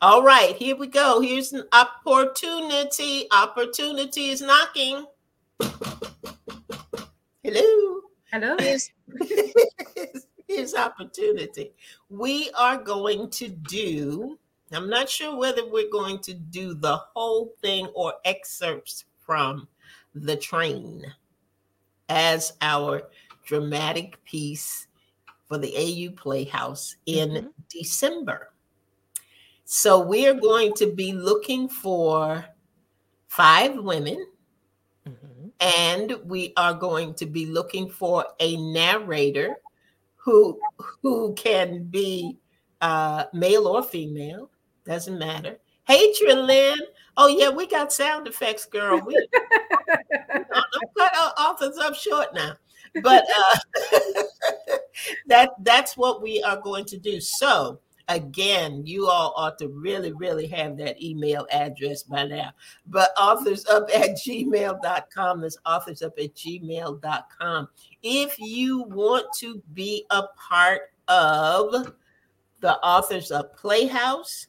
[0.00, 0.54] All right.
[0.54, 1.20] Here we go.
[1.20, 3.26] Here's an opportunity.
[3.32, 5.04] Opportunity is knocking.
[7.42, 8.00] Hello.
[8.30, 8.56] Hello.
[8.60, 8.90] Here's,
[10.46, 11.72] here's opportunity.
[12.10, 14.38] We are going to do,
[14.70, 19.66] I'm not sure whether we're going to do the whole thing or excerpts from
[20.14, 21.12] the train
[22.08, 23.02] as our
[23.44, 24.86] dramatic piece
[25.46, 27.52] for the AU Playhouse in Mhm.
[27.68, 28.52] December.
[29.70, 32.42] So we are going to be looking for
[33.26, 34.26] five women
[35.06, 35.52] Mhm.
[35.60, 39.56] and we are going to be looking for a narrator
[40.16, 40.58] who
[41.02, 42.38] who can be
[42.80, 44.50] uh, male or female
[44.86, 46.78] doesn't matter hey Trilyn
[47.18, 49.14] oh yeah we got sound effects girl we,
[50.32, 52.54] don't cut authors up short now.
[53.02, 53.58] But uh,
[55.26, 57.20] that that's what we are going to do.
[57.20, 62.50] So again, you all ought to really, really have that email address by now.
[62.86, 65.40] But authors up at gmail.com.
[65.40, 67.68] That's authors up at gmail.com.
[68.02, 71.94] If you want to be a part of
[72.60, 74.48] the Authors Up Playhouse,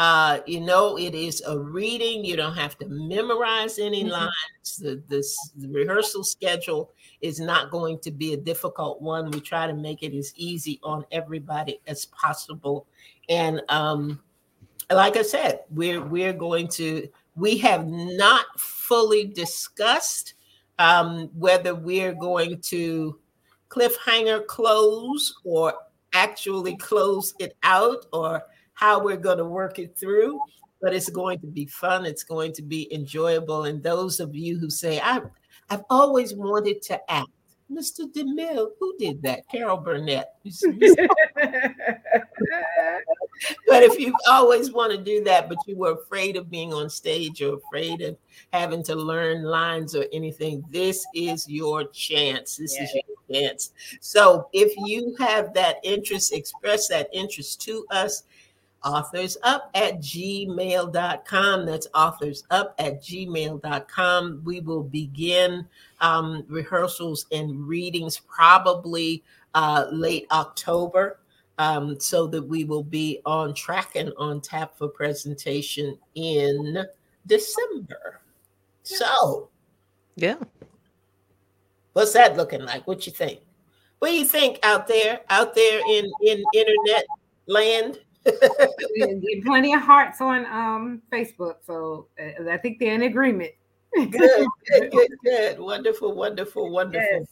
[0.00, 2.24] uh, you know, it is a reading.
[2.24, 4.12] You don't have to memorize any mm-hmm.
[4.12, 4.76] lines.
[4.78, 9.30] The, this, the rehearsal schedule is not going to be a difficult one.
[9.30, 12.86] We try to make it as easy on everybody as possible.
[13.28, 14.20] And um,
[14.90, 17.06] like I said, we're we're going to.
[17.36, 20.32] We have not fully discussed
[20.78, 23.18] um, whether we're going to
[23.68, 25.74] cliffhanger close or
[26.14, 28.42] actually close it out or
[28.80, 30.40] how we're going to work it through,
[30.80, 32.06] but it's going to be fun.
[32.06, 33.64] It's going to be enjoyable.
[33.64, 35.26] And those of you who say, I've,
[35.68, 37.28] I've always wanted to act,
[37.70, 38.10] Mr.
[38.10, 39.46] DeMille, who did that?
[39.48, 40.34] Carol Burnett.
[43.68, 46.88] but if you always want to do that, but you were afraid of being on
[46.88, 48.16] stage or afraid of
[48.54, 52.56] having to learn lines or anything, this is your chance.
[52.56, 52.84] This yeah.
[52.84, 53.72] is your chance.
[54.00, 58.24] So if you have that interest, express that interest to us
[58.84, 61.66] authors up at gmail.com.
[61.66, 64.42] That's authors up at gmail.com.
[64.44, 65.66] We will begin
[66.00, 69.22] um, rehearsals and readings probably
[69.54, 71.18] uh, late October.
[71.58, 76.86] Um, so that we will be on track and on tap for presentation in
[77.26, 78.22] December.
[78.82, 79.50] So,
[80.16, 80.36] yeah.
[81.92, 82.86] What's that looking like?
[82.86, 83.40] What you think?
[83.98, 87.04] What do you think out there, out there in in internet
[87.46, 87.98] land?
[88.24, 93.52] get plenty of hearts on um, Facebook, so uh, I think they're in agreement.
[93.94, 95.58] good, good, good, good.
[95.58, 97.18] Wonderful, wonderful, wonderful.
[97.20, 97.26] Yes.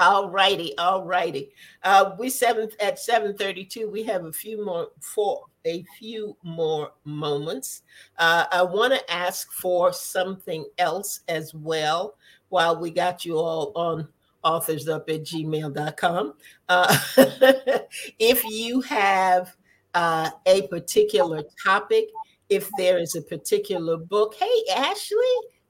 [0.00, 1.50] All righty, all righty.
[1.82, 3.90] Uh, we seventh at seven thirty-two.
[3.90, 7.82] We have a few more for a few more moments.
[8.16, 12.14] Uh, I want to ask for something else as well.
[12.48, 14.08] While we got you all on
[14.48, 16.34] authors up at gmail.com.
[16.68, 16.98] Uh,
[18.18, 19.54] if you have
[19.94, 22.08] uh, a particular topic,
[22.48, 25.18] if there is a particular book, hey, Ashley,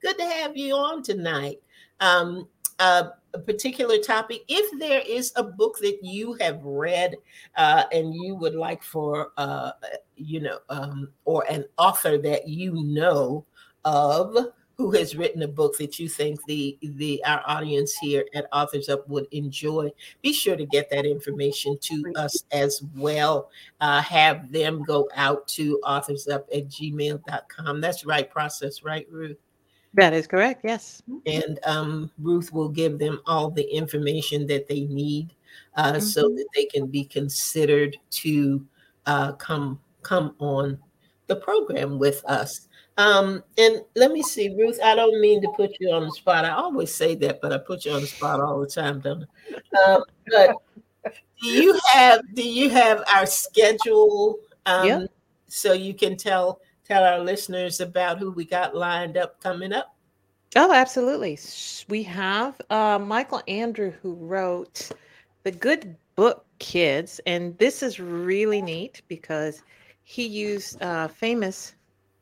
[0.01, 1.59] good to have you on tonight.
[1.99, 2.47] Um,
[2.79, 7.15] uh, a particular topic, if there is a book that you have read
[7.57, 9.71] uh, and you would like for, uh,
[10.15, 13.45] you know, um, or an author that you know
[13.83, 14.35] of
[14.79, 18.87] who has written a book that you think the the our audience here at Authors
[18.87, 23.49] Up would enjoy, be sure to get that information to us as well.
[23.81, 27.81] Uh, have them go out to authorsup at gmail.com.
[27.81, 29.35] That's right process, right, Ruth?
[29.95, 31.03] That is correct, yes.
[31.25, 35.33] And um, Ruth will give them all the information that they need
[35.75, 35.99] uh, mm-hmm.
[35.99, 38.65] so that they can be considered to
[39.07, 40.79] uh, come come on
[41.27, 42.68] the program with us.
[42.99, 46.43] Um, and let me see, Ruth, I don't mean to put you on the spot.
[46.43, 49.23] I always say that, but I put you on the spot all the time, don't
[49.73, 49.81] I?
[49.81, 50.55] Uh, but
[51.41, 55.05] do you have do you have our schedule um, yeah.
[55.47, 59.95] so you can tell tell our listeners about who we got lined up coming up?
[60.57, 61.39] Oh, absolutely.
[61.87, 64.91] We have uh, Michael Andrew who wrote
[65.43, 69.63] the Good Book Kids, and this is really neat because
[70.03, 71.75] he used uh, famous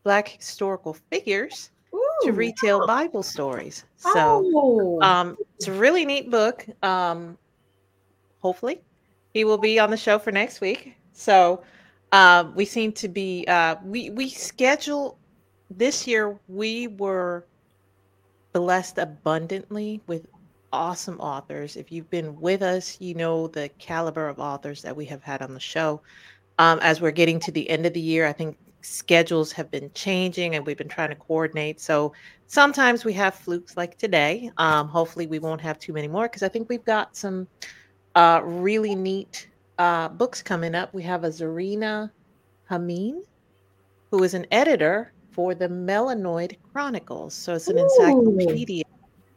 [0.08, 2.20] Black historical figures Ooh.
[2.24, 3.84] to retell Bible stories.
[3.98, 5.02] So oh.
[5.02, 6.66] um, it's a really neat book.
[6.82, 7.38] Um,
[8.40, 8.80] hopefully,
[9.34, 10.96] he will be on the show for next week.
[11.12, 11.62] So
[12.14, 15.18] uh, we seem to be uh, we we schedule
[15.70, 16.40] this year.
[16.48, 17.46] We were
[18.54, 20.26] blessed abundantly with
[20.72, 21.76] awesome authors.
[21.76, 25.42] If you've been with us, you know the caliber of authors that we have had
[25.42, 26.00] on the show.
[26.60, 29.92] Um, as we're getting to the end of the year, I think schedules have been
[29.94, 31.80] changing and we've been trying to coordinate.
[31.80, 32.14] So
[32.48, 34.52] sometimes we have flukes like today.
[34.58, 37.48] Um, hopefully, we won't have too many more because I think we've got some
[38.16, 40.94] uh, really neat uh, books coming up.
[40.94, 42.12] We have a Zarina
[42.70, 43.24] Hameen,
[44.12, 47.34] who is an editor for the Melanoid Chronicles.
[47.34, 47.84] So it's an Ooh.
[47.84, 48.84] encyclopedia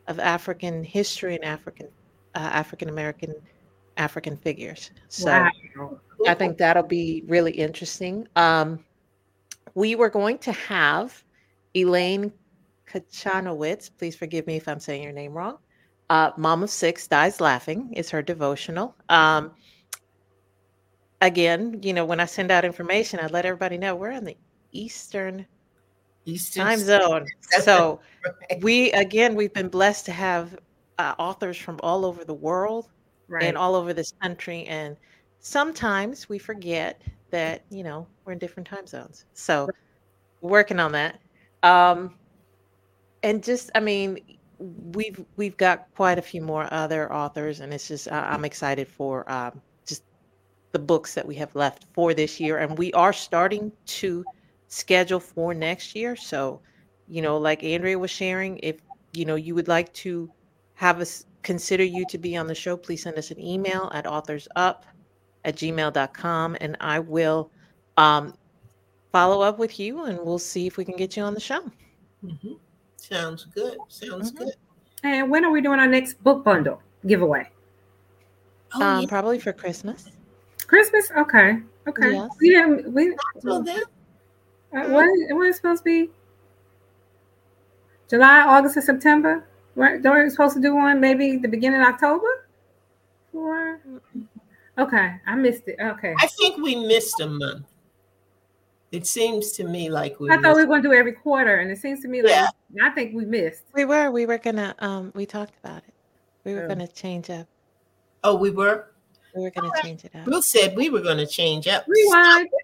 [0.07, 1.88] of African history and African
[2.34, 3.34] uh, African American
[3.97, 4.91] African figures.
[5.09, 5.26] So
[5.78, 6.01] wow.
[6.26, 8.26] I think that'll be really interesting.
[8.36, 8.84] Um,
[9.75, 11.23] we were going to have
[11.75, 12.33] Elaine
[12.91, 13.91] Kachanowitz.
[13.99, 15.59] Please forgive me if I'm saying your name wrong.
[16.09, 18.97] Uh, Mom of Six Dies Laughing is her devotional.
[19.09, 19.53] Um,
[21.21, 24.37] again, you know, when I send out information, I let everybody know we're in the
[24.73, 25.47] Eastern
[26.27, 27.27] Eastern time zone.
[27.63, 28.01] So
[28.61, 30.57] we again we've been blessed to have
[30.99, 32.89] uh, authors from all over the world
[33.29, 33.45] Right.
[33.45, 34.97] and all over this country and
[35.39, 37.01] sometimes we forget
[37.31, 39.24] that you know we're in different time zones.
[39.35, 39.68] So
[40.41, 41.20] working on that.
[41.62, 42.14] Um
[43.22, 44.18] and just i mean
[44.59, 48.89] we've we've got quite a few more other authors and it's just I- i'm excited
[48.89, 50.05] for um just
[50.72, 52.59] the books that we have left for this year.
[52.59, 54.24] And we are starting to
[54.68, 56.16] schedule for next year.
[56.16, 56.61] So
[57.09, 58.81] you know like andrea was sharing if
[59.12, 60.31] you know you would like to
[60.74, 64.05] have us consider you to be on the show, please send us an email at
[64.05, 64.83] authorsup
[65.45, 67.51] at gmail.com and I will
[67.97, 68.34] um,
[69.12, 71.61] follow up with you and we'll see if we can get you on the show.
[72.24, 72.59] Mhm.
[72.97, 73.78] Sounds good.
[73.88, 74.38] Sounds Mhm.
[74.38, 74.55] good.
[75.03, 77.49] and when are we doing our next book bundle giveaway?
[78.74, 79.09] Oh, um, yeah.
[79.09, 80.11] Probably for Christmas.
[80.66, 81.11] Christmas?
[81.16, 81.62] Okay.
[81.88, 82.12] Okay.
[82.12, 82.30] Yes.
[82.38, 83.82] We didn't we Well, then,
[84.74, 86.11] uh, what what is it supposed to be?
[88.09, 89.47] July, August, and September?
[89.74, 90.03] Right?
[90.03, 92.47] Don't we supposed to do one maybe the beginning of October?
[93.32, 93.80] Or
[94.81, 95.76] okay, I missed it.
[95.81, 96.14] Okay.
[96.18, 97.66] I think we missed a month.
[98.93, 100.31] It seems to me like we.
[100.31, 102.31] I thought we were going to do every quarter, and it seems to me like
[102.33, 102.49] Yeah.
[102.83, 103.62] I think we missed.
[103.72, 105.95] We were, we were gonna, um, we talked about it.
[106.45, 106.68] We were Oh.
[106.68, 107.47] gonna change up.
[108.24, 108.87] oh, we were.
[109.37, 110.26] We were gonna change it up.
[110.26, 111.85] Ruth said we were going to change up.
[111.87, 112.49] Rewind.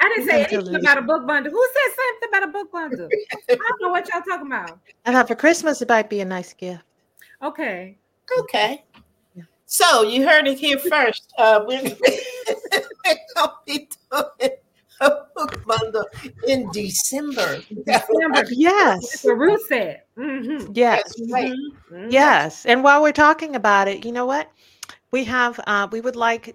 [0.00, 1.52] I didn't say anything about a book bundle.
[1.52, 3.08] Who said something about a book bundle?
[3.48, 4.78] I don't know what y'all talking about.
[5.04, 6.82] I thought for Christmas it might be a nice gift.
[7.42, 7.96] Okay.
[8.40, 8.84] Okay.
[9.68, 9.88] Yeah.
[9.88, 11.32] So you heard it here first.
[11.38, 11.90] Uh, we're, we're
[13.04, 14.50] going to be doing
[15.00, 16.04] a book bundle
[16.46, 17.60] in December.
[17.84, 18.44] December.
[18.50, 19.00] Yes.
[19.10, 20.02] That's what Ruth said.
[20.16, 20.72] Mm-hmm.
[20.74, 21.14] Yes.
[21.30, 21.52] Right.
[22.08, 22.64] Yes.
[22.66, 24.50] And while we're talking about it, you know what?
[25.10, 26.54] We have, uh, we would like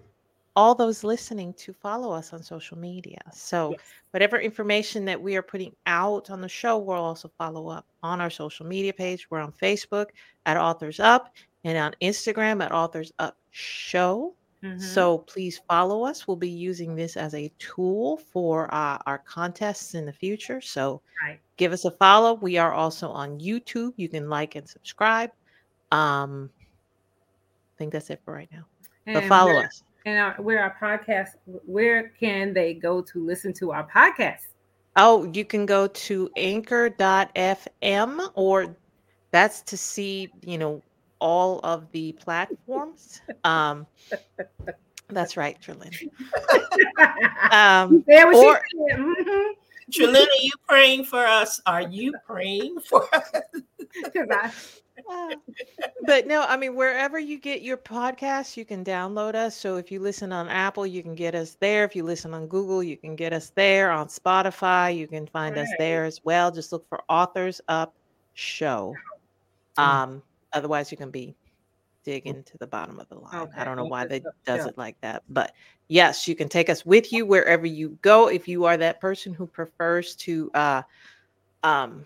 [0.55, 3.20] all those listening to follow us on social media.
[3.34, 3.80] So, Yes.
[4.12, 8.20] whatever information that we are putting out on the show, we'll also follow up on
[8.20, 9.28] our social media page.
[9.30, 10.07] We're on Facebook
[10.45, 11.34] at Authors Up
[11.64, 14.34] and on Instagram at Authors Up Show.
[14.64, 14.80] Mhm.
[14.82, 16.28] So please follow us.
[16.28, 20.62] We'll be using this as a tool for uh, our contests in the future.
[20.62, 21.39] So Right.
[21.57, 22.36] give us a follow.
[22.36, 23.93] We are also on YouTube.
[23.97, 25.32] You can like and subscribe.
[25.91, 28.66] Um, I think that's it for right now.
[29.12, 29.84] But follow where- us.
[30.05, 34.47] And our, where our podcast, where can they go to listen to our podcast?
[34.95, 38.76] Oh, you can go to anchor.fm or
[39.32, 40.82] that's to see, you know,
[41.22, 43.22] all of the platforms.
[43.46, 43.88] Um,
[45.08, 45.94] that's right, Trelin.
[47.52, 49.00] Um, yeah, what or- she said.
[49.00, 49.52] Mhm.
[49.92, 51.62] Trelina, are you praying for us?
[51.66, 53.30] Are you praying for us?
[54.16, 54.52] I-
[55.10, 55.36] Uh,
[56.06, 59.56] but no, I mean, wherever you get your podcasts, you can download us.
[59.56, 61.84] So if you listen on Apple, you can get us there.
[61.84, 63.90] If you listen on Google, you can get us there.
[63.92, 66.52] On Spotify, you can find us there as well.
[66.52, 67.96] Just look for Authors Up
[68.36, 68.94] Show.
[69.78, 70.22] Um,
[70.54, 71.36] otherwise, you can be
[72.04, 73.49] digging to the bottom of the line.
[73.56, 74.70] I don't know why they does Show.
[74.70, 75.54] it like that, but
[75.88, 78.28] yes, you can take us with you wherever you go.
[78.28, 80.82] If you are that person who prefers to uh,
[81.64, 82.06] um,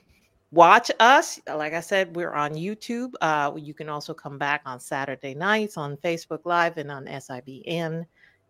[0.52, 4.80] watch us like i said we're on youtube uh you can also come back on
[4.80, 8.06] saturday nights on facebook live and on sibn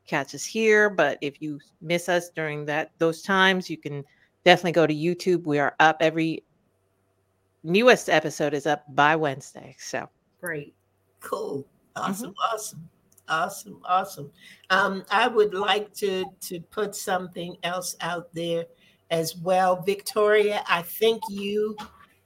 [0.06, 4.04] catch us here but if you miss us during that those times you can
[4.44, 6.44] definitely go to youtube we are up every
[7.66, 10.08] newest episode is up by wednesday so
[10.42, 10.76] Great.
[11.22, 11.66] Cool.
[11.96, 12.36] Awesome.
[12.52, 12.88] Awesome.
[13.28, 13.82] Awesome.
[13.84, 14.32] Awesome.
[14.70, 18.66] Um, I would like to to put something else out there
[19.10, 19.82] as well.
[19.82, 21.76] Victoria, I think you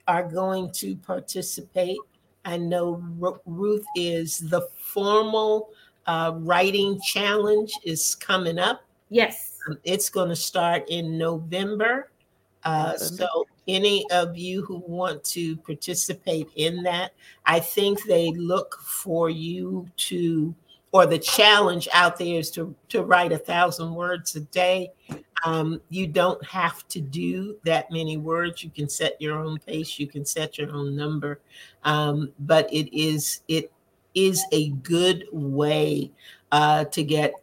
[0.06, 1.98] are going to participate.
[2.44, 5.70] I know Ru- Ruth is the formal
[6.08, 8.82] uh, writing challenge is coming up.
[9.10, 9.58] Yes.
[9.70, 12.12] Um, It's going to start in November.
[12.66, 13.06] Uh, November.
[13.06, 17.12] so, any of you who want to participate in that,
[17.46, 20.54] I think they look for you to,
[20.92, 24.92] or the challenge out there is to, to write a thousand words a day.
[25.46, 28.64] Um, you don't have to do that many words.
[28.64, 30.00] You can set your own pace.
[30.00, 31.40] You can set your own number.
[31.84, 33.72] Um, but it is it
[34.16, 36.12] is a good way
[36.52, 37.34] uh, to get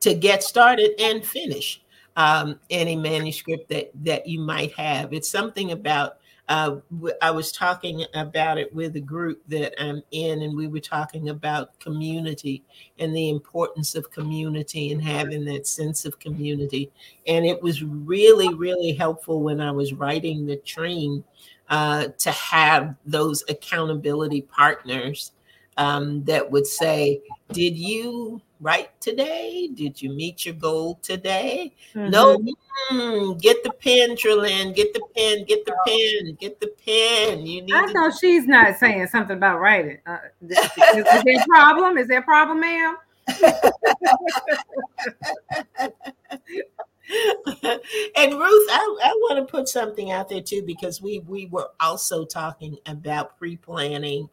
[0.00, 1.82] to get started and finish
[2.16, 5.12] um, any manuscript that that you might have.
[5.12, 6.18] It's something about.
[6.48, 6.76] Uh,
[7.20, 11.28] I was talking about it with a group that I'm in, and we were talking
[11.30, 12.62] about community
[13.00, 16.92] and the importance of community and having that sense of community.
[17.26, 21.24] And it was really, really helpful when I was writing the train
[21.68, 25.32] uh, to have those accountability partners
[25.78, 29.68] um, that would say, Did you write today?
[29.72, 31.74] Did you meet your goal today?
[31.94, 32.10] Mhm.
[32.10, 32.38] No,
[32.90, 34.74] mm, get the pen, Trillin.
[34.74, 37.46] Get the pen, get the pen, get the pen.
[37.46, 39.98] You need I to know she's not saying something about writing.
[40.06, 41.98] Uh, is, is there a problem?
[41.98, 42.96] Is there a problem, ma'am?
[48.16, 51.68] and Ruth, I, I want to put something out there too because we we were
[51.80, 54.28] also talking about pre-planning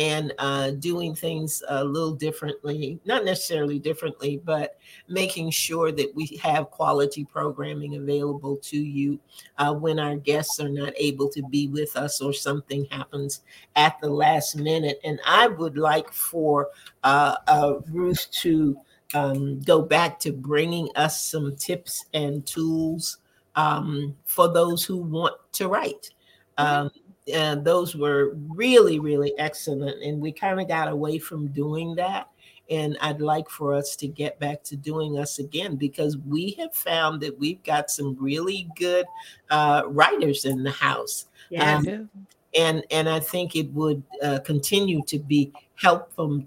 [0.00, 4.78] and uh, doing things a little differently, not necessarily differently, but
[5.08, 9.20] making sure that we have quality programming available to you
[9.58, 13.42] uh, when our guests are not able to be with us or something happens
[13.76, 14.98] at the last minute.
[15.04, 16.68] And I would like for
[17.04, 18.78] uh, Ruth to
[19.12, 23.18] um, go back to bringing us some tips and tools
[23.54, 26.08] um, for those who want to write.
[26.56, 26.90] Um,
[27.32, 30.02] and those were really, really excellent.
[30.02, 32.28] And we kind of got away from doing that.
[32.68, 36.74] And I'd like for us to get back to doing us again because we have
[36.74, 39.06] found that we've got some really good
[39.50, 41.26] uh, writers in the house.
[41.50, 41.78] Yeah.
[41.78, 42.08] Um,
[42.56, 46.42] and and I think it would uh, continue to be helpful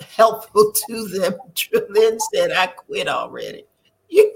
[0.00, 1.34] helpful to them.
[1.90, 3.64] Lynn said, "I quit already."
[4.08, 4.34] You-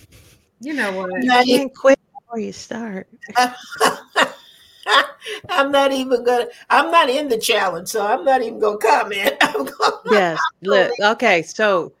[0.60, 1.10] you know what?
[1.22, 3.06] Now, You can't quit before you start.
[5.48, 6.46] I'm not even gonna.
[6.70, 9.36] I'm not in the challenge, so I'm not even gonna comment.
[9.40, 10.38] I'm gonna, Yes.
[10.62, 11.42] Look, okay.
[11.42, 11.92] So,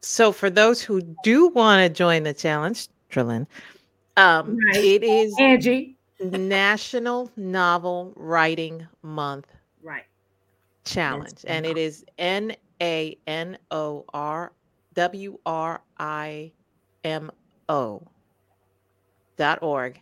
[0.00, 3.46] so for those who do want to join the challenge, Trillin,
[4.16, 4.84] um, Right.
[4.84, 5.96] it is Angie.
[6.20, 9.48] National Novel Writing Month
[9.82, 10.04] Right.
[10.84, 14.52] Challenge, and it is N A N O R
[14.94, 16.52] W R I
[17.04, 17.30] M
[17.68, 18.02] O
[19.36, 20.00] dot org.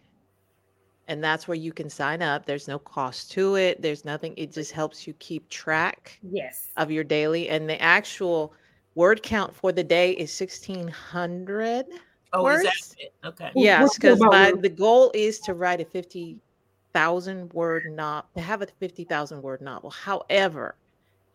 [1.10, 2.46] And that's where you can sign up.
[2.46, 3.82] There's no cost to it.
[3.82, 4.34] There's nothing.
[4.38, 6.68] It just helps you keep track Yes.
[6.76, 7.50] of your daily.
[7.50, 8.54] And the actual
[8.94, 11.86] word count for the day is 1600
[12.32, 12.96] oh, is that words.
[12.98, 13.12] it?
[13.24, 13.50] Okay.
[13.54, 18.66] Wh- Yes, because the goal is to write a 50,000 word novel, to have a
[18.66, 19.90] 50,000 word novel.
[19.90, 20.76] However,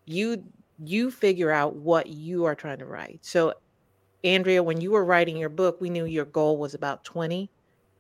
[0.05, 0.43] you
[0.83, 3.19] you figure out what you are trying to write.
[3.23, 3.53] So,
[4.23, 7.03] Andrea, when you were writing your book, we knew your goal was about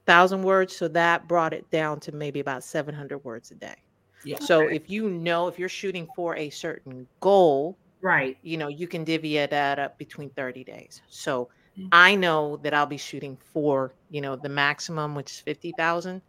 [0.05, 0.75] 20,000 words.
[0.75, 3.75] So that brought it down to maybe about 700 words a day.
[4.23, 4.39] Yeah.
[4.39, 8.37] So if you know, if you're shooting for a certain goal, Right.
[8.41, 11.01] you know, you can divvy that up between 30 days.
[11.09, 11.91] So Mhm.
[11.91, 16.21] I know that I'll be shooting for, you know, the maximum, which is 50,000,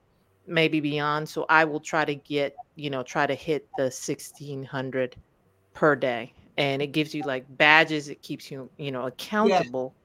[0.47, 1.29] maybe beyond.
[1.29, 5.17] So I will try to get, you know, try to hit the 1600
[5.75, 6.35] per day.
[6.59, 9.97] And it gives you like badges, it keeps you, you know, accountable.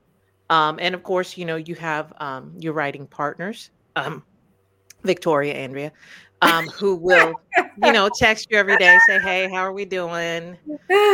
[0.52, 4.24] Um, and of course, you know, you have um, your writing partners, um,
[5.04, 5.94] Victoria, Andrea,
[6.42, 7.42] um, who will,
[7.78, 10.58] you know, text you every day, say, hey, how are we doing?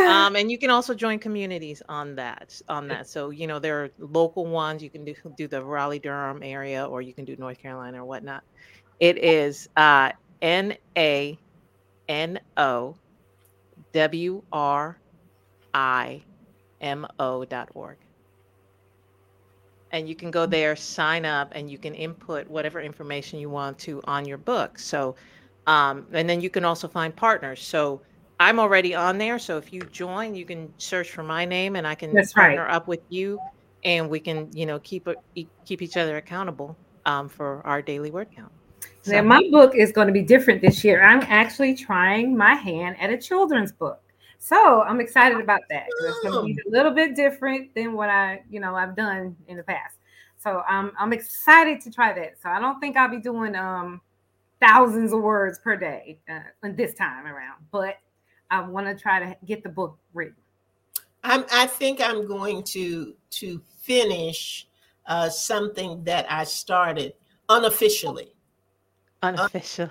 [0.08, 3.08] um, and you can also join communities on that on that.
[3.08, 4.82] So you know there are local ones.
[4.82, 8.06] You can do do the raleigh durham area or you can do north carolina or
[8.06, 8.42] whatnot.
[9.00, 10.12] It is uh
[10.42, 11.38] n a
[12.08, 12.96] n o
[13.92, 15.00] w r
[15.74, 16.24] i
[16.80, 17.98] m o dot org
[19.92, 23.78] and you can go there sign up and you can input whatever information you want
[23.78, 25.14] to on your book so
[25.66, 28.00] um, and then you can also find partners so
[28.40, 31.86] I'm already on there, so if you join, you can search for my name, and
[31.86, 32.56] I can That's right.
[32.56, 33.38] partner up with you,
[33.82, 35.08] and we can, you know, keep
[35.64, 38.52] keep each other accountable um, for our daily word count.
[39.06, 41.02] Now, my book is going to be different this year.
[41.02, 44.00] I'm actually trying my hand at a children's book.
[44.38, 45.86] So I'm excited about that.
[46.00, 49.36] It's going to be a little bit different than what I, you know, I've done
[49.48, 49.96] in the past.
[50.38, 52.40] So I'm I'm excited to try that.
[52.40, 54.00] So I don't think I'll be doing um
[54.60, 57.96] thousands of words per day uh, this time around, but
[58.50, 60.36] I want to try to get the book written.
[61.24, 64.68] I'm, I think I'm going to to finish
[65.06, 67.14] uh, something that I started
[67.48, 68.32] unofficially.
[69.22, 69.90] unofficially.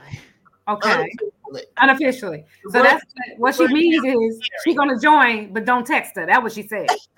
[0.70, 1.12] Okay,
[1.48, 1.66] Unofficially.
[1.78, 2.46] unofficially.
[2.70, 3.06] So Word- that's
[3.38, 6.26] what she means is she's going to join, but don't text her.
[6.26, 6.88] That's what she said.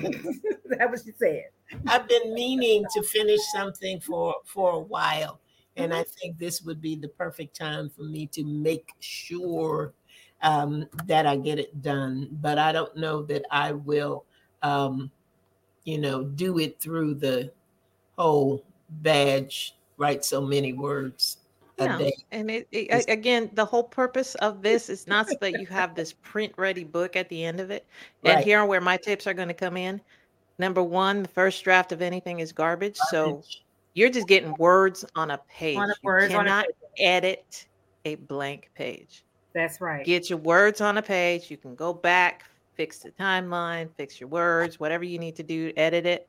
[0.00, 1.44] That's what she said.
[1.86, 5.40] I've been meaning to finish something for for a while,
[5.76, 9.92] and I think this would be the perfect time for me to make sure
[10.42, 12.28] um, that I get it done.
[12.40, 14.24] But I don't know that I will,
[14.62, 15.10] um,
[15.84, 17.52] you know, do it through the
[18.18, 19.74] whole badge.
[19.96, 21.39] Write so many words a
[21.80, 22.12] Yeah, day.
[22.30, 25.94] and it, it again, the whole purpose of this is not so that you have
[25.94, 27.86] this print ready book at the end of it.
[28.24, 28.44] And Right.
[28.44, 30.00] here are where my tips are going to come in.
[30.58, 32.98] Number one, the first draft of anything is garbage.
[33.08, 33.42] So
[33.94, 35.76] you're just getting words on a page.
[35.76, 36.66] On a You words on a cannot
[36.98, 37.66] edit
[38.04, 39.24] a blank page.
[39.54, 40.04] That's right.
[40.04, 41.50] Get your words on a page.
[41.50, 45.72] You can go back, fix the timeline, fix your words, whatever you need to do,
[45.76, 46.28] edit it.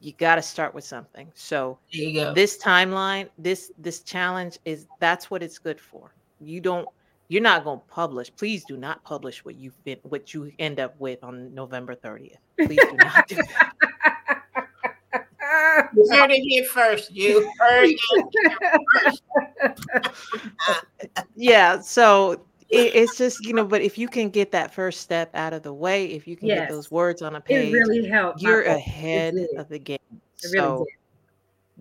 [0.00, 1.30] You got to start with something.
[1.34, 2.32] So There you go.
[2.34, 6.14] this timeline, this this challenge is that's what it's good for.
[6.40, 6.88] You don't
[7.28, 8.30] you're not going to publish.
[8.36, 12.36] Please do not publish what you've been what you end up with on November 30th.
[12.58, 13.72] Please do not do that.
[15.94, 17.10] You heard it here first.
[17.12, 19.20] You heard it.
[19.58, 21.24] first.
[21.34, 25.30] yeah so it, it's just you know but if you can get that first step
[25.34, 28.06] out of the way if you can get those words on a it page really
[28.06, 28.42] helped.
[28.42, 29.98] you're ahead of the game.
[30.10, 30.86] It really so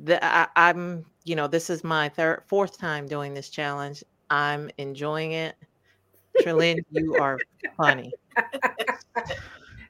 [0.04, 4.04] the, I, i'm you know this is my third fourth time doing this challenge.
[4.30, 5.56] I'm enjoying it.
[6.42, 7.38] Trillin, you are
[7.78, 8.12] funny.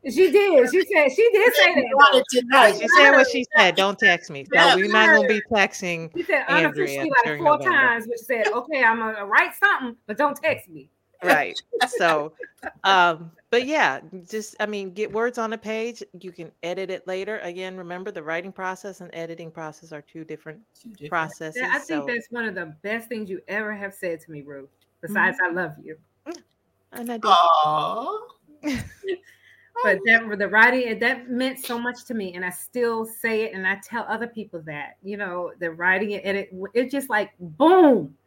[0.09, 0.69] She did.
[0.71, 1.95] She said she did say You that.
[1.95, 2.77] wanted tonight.
[2.79, 3.75] She said what she said.
[3.75, 4.45] Don't text me.
[4.53, 6.15] Yeah, So we're not gonna be texting.
[6.15, 6.67] She said Andrea
[7.01, 7.63] unofficially like four November.
[7.65, 10.89] times, which said, "Okay, I'm gonna write something, but don't text me."
[11.23, 11.59] right
[11.97, 12.31] so
[12.83, 13.99] um but yeah
[14.29, 18.11] just i mean get words on a page you can edit it later again remember
[18.11, 22.03] the writing process and editing process are two different Two different- processes Yeah, I think
[22.03, 24.65] so that's one of the best things you ever have said to me, Ruth.
[24.69, 25.07] Mm-hmm.
[25.07, 25.97] Besides, I love you.
[26.91, 27.27] and I do.
[27.27, 28.19] Aw.
[29.83, 33.53] But that the writing that meant so much to me, and I still say it,
[33.53, 37.09] and I tell other people that you know the writing it, and it it just
[37.09, 38.17] like boom,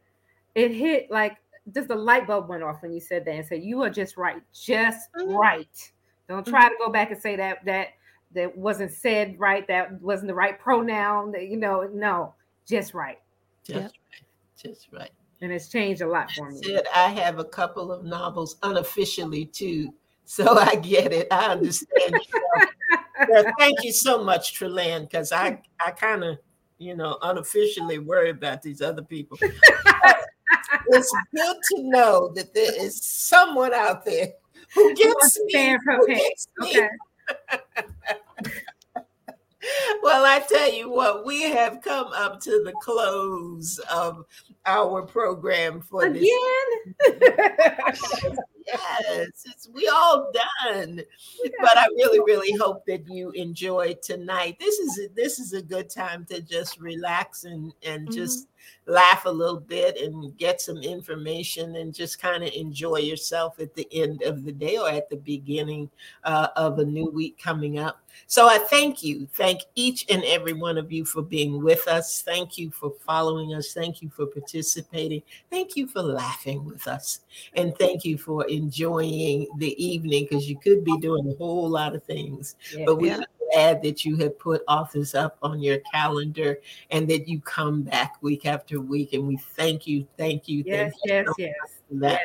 [0.55, 1.39] it hit like
[1.75, 4.17] just the light bulb went off when you said that and said you are just
[4.17, 5.37] right, just Mhm.
[5.39, 5.93] right.
[6.29, 7.89] Don't try to go back and say that that
[8.33, 11.33] that wasn't said right, that wasn't the right pronoun.
[11.33, 12.35] That you know, no,
[12.67, 13.19] just right,
[13.65, 13.93] Just Yep.
[14.13, 14.25] right.
[14.57, 15.11] Just right.
[15.41, 16.63] and it's changed a lot for me.
[16.63, 19.93] Said I have a couple of novels unofficially too.
[20.25, 21.29] So I get it.
[21.31, 22.15] I understand.
[23.29, 26.39] Well, thank you so much, Trelan, because I, I kind of,
[26.79, 29.37] you know, unofficially worry about these other people.
[30.89, 34.29] it's good to know that there is someone out there
[34.75, 35.77] who gets me.
[35.85, 36.79] who gets me.
[36.79, 36.89] Okay.
[40.03, 44.25] Well, I tell you what, we have come up to the close of
[44.65, 46.29] our program for this.
[48.73, 50.31] Yes, it's, we all
[50.65, 51.01] done.
[51.61, 54.57] But I really, really hope that you enjoyed tonight.
[54.61, 58.15] This is a, this is a good time to just relax and and Mhm.
[58.15, 58.49] just
[58.87, 63.75] laugh a little bit and get some information and just kind of enjoy yourself at
[63.75, 65.89] the end of the day or at the beginning
[66.25, 68.03] uh, of a new week coming up.
[68.27, 69.27] So I thank you.
[69.35, 72.23] Thank each and every one of you for being with us.
[72.23, 73.73] Thank you for following us.
[73.73, 75.23] Thank you for participating.
[75.51, 77.21] Thank you for laughing with us.
[77.55, 81.95] And thank you for enjoying the evening because you could be doing a whole lot
[81.95, 82.57] of things.
[82.75, 82.85] Yeah.
[82.87, 83.21] But we Yeah.
[83.53, 88.17] glad that you have put authors up on your calendar and that you come back
[88.23, 89.13] week after week.
[89.13, 91.55] And we thank you, thank you, Yes, thank you yes, so yes.
[91.93, 92.21] that.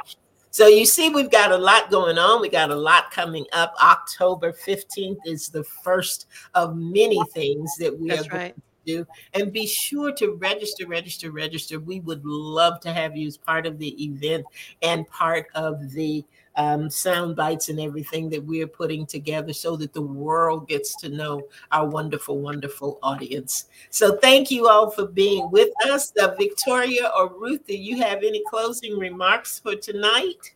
[0.52, 2.40] So you see, we've got a lot going on.
[2.40, 3.76] We got a lot coming up.
[3.82, 8.56] October 15th is the first of many things that we That's are right.
[8.86, 9.06] Do.
[9.34, 11.80] And be sure to register, register, register.
[11.80, 14.46] We would love to have you as part of the event
[14.82, 16.24] and part of the
[16.58, 21.10] um, sound bites and everything that we're putting together so that the world gets to
[21.10, 23.66] know our wonderful, wonderful audience.
[23.90, 26.14] So thank you all for being with us.
[26.18, 30.55] Uh, Victoria or Ruth, do you have any closing remarks for tonight?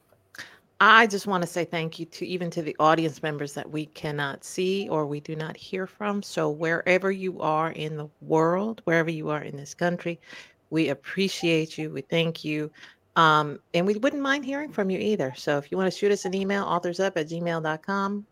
[0.81, 3.87] I just want to say thank you to even to the audience members that we
[3.87, 6.23] cannot see or we do not hear from.
[6.23, 10.21] So wherever you are in the world, wherever you are in this country,
[10.69, 11.89] we appreciate you.
[11.89, 12.71] We thank you.
[13.17, 15.33] Um, and we wouldn't mind hearing from you either.
[15.35, 18.25] So if you want to shoot us an email, authorsup at gmail.com,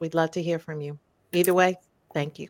[0.00, 0.98] we'd love to hear from you.
[1.32, 1.76] Either way,
[2.12, 2.48] thank you.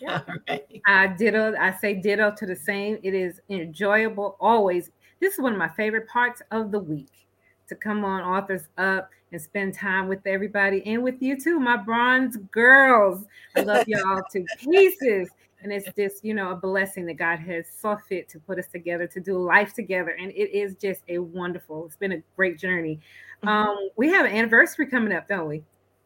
[0.00, 0.20] Yeah.
[0.28, 0.82] All right.
[0.86, 1.54] I ditto.
[1.58, 2.98] I say ditto to the same.
[3.02, 4.90] It is enjoyable always.
[5.20, 7.25] This is one of my favorite parts of the week
[7.68, 11.76] to come on Authors Up and spend time with everybody and with you too, my
[11.76, 13.24] bronze girls.
[13.56, 15.28] I love y'all to pieces.
[15.62, 18.66] And it's just, you know, a blessing that God has saw fit to put us
[18.68, 20.10] together to do life together.
[20.10, 23.00] And it is just a wonderful, it's been a great journey.
[23.42, 23.48] Mhm.
[23.48, 25.64] Um, we have an anniversary coming up, don't we?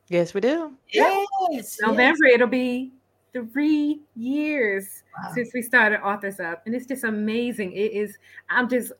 [0.08, 0.72] Yes, we do.
[0.92, 1.26] Yes.
[1.50, 1.78] yes.
[1.80, 2.92] November, it'll be
[3.32, 5.32] three years Wow.
[5.34, 6.62] since we started Authors Up.
[6.66, 7.72] And it's just amazing.
[7.72, 8.16] It is,
[8.48, 8.92] I'm just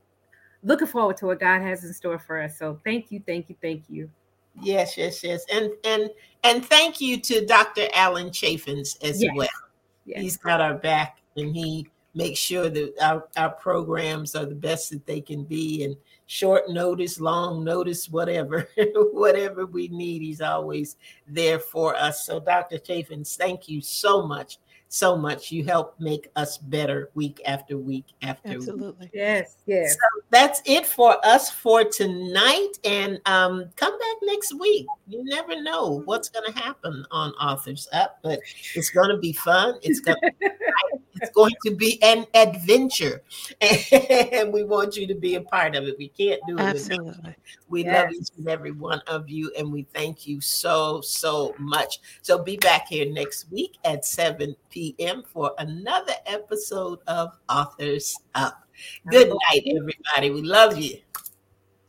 [0.63, 2.59] looking forward to what God has in store for us.
[2.59, 4.11] So thank you, thank you, thank you.
[4.61, 5.45] Yes, yes, yes.
[5.53, 6.11] And and
[6.45, 7.87] and thank you to Dr.
[7.95, 9.33] Alan Chaffins as Yes.
[9.35, 9.49] well.
[10.05, 10.21] Yes.
[10.23, 14.91] He's got our back and he makes sure that our, our programs are the best
[14.91, 15.97] that they can be and
[16.27, 20.97] short notice, long notice, whatever, whatever we need, he's always
[21.29, 22.27] there for us.
[22.27, 22.79] So Dr.
[22.79, 24.59] Chaffins, thank you so much.
[24.91, 25.53] So much.
[25.53, 29.07] You help make us better week after week after Absolutely.
[29.07, 29.11] week.
[29.15, 29.93] Yes, yes.
[29.93, 32.73] So that's it for us for tonight.
[32.85, 34.87] And um, come back next week.
[35.07, 38.41] You never know what's going to happen on Authors Up, but
[38.75, 39.77] it's going to be fun.
[39.83, 40.51] It's going to
[41.21, 43.23] it's going to be an adventure,
[43.61, 45.97] and we want you to be a part of it.
[45.99, 46.63] We can't do it.
[46.63, 46.81] without you.
[46.81, 47.35] Absolutely.
[47.69, 48.05] We Yes.
[48.05, 52.01] love each and every one of you, and we thank you so, so much.
[52.23, 55.23] So be back here next week at 7 p.m.
[55.33, 58.65] for another episode of Authors Up.
[59.11, 60.31] Good night, everybody.
[60.31, 60.99] We love you.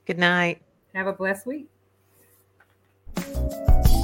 [0.05, 0.61] Good night.
[0.93, 1.67] Have a blessed week.
[3.15, 3.95] Thank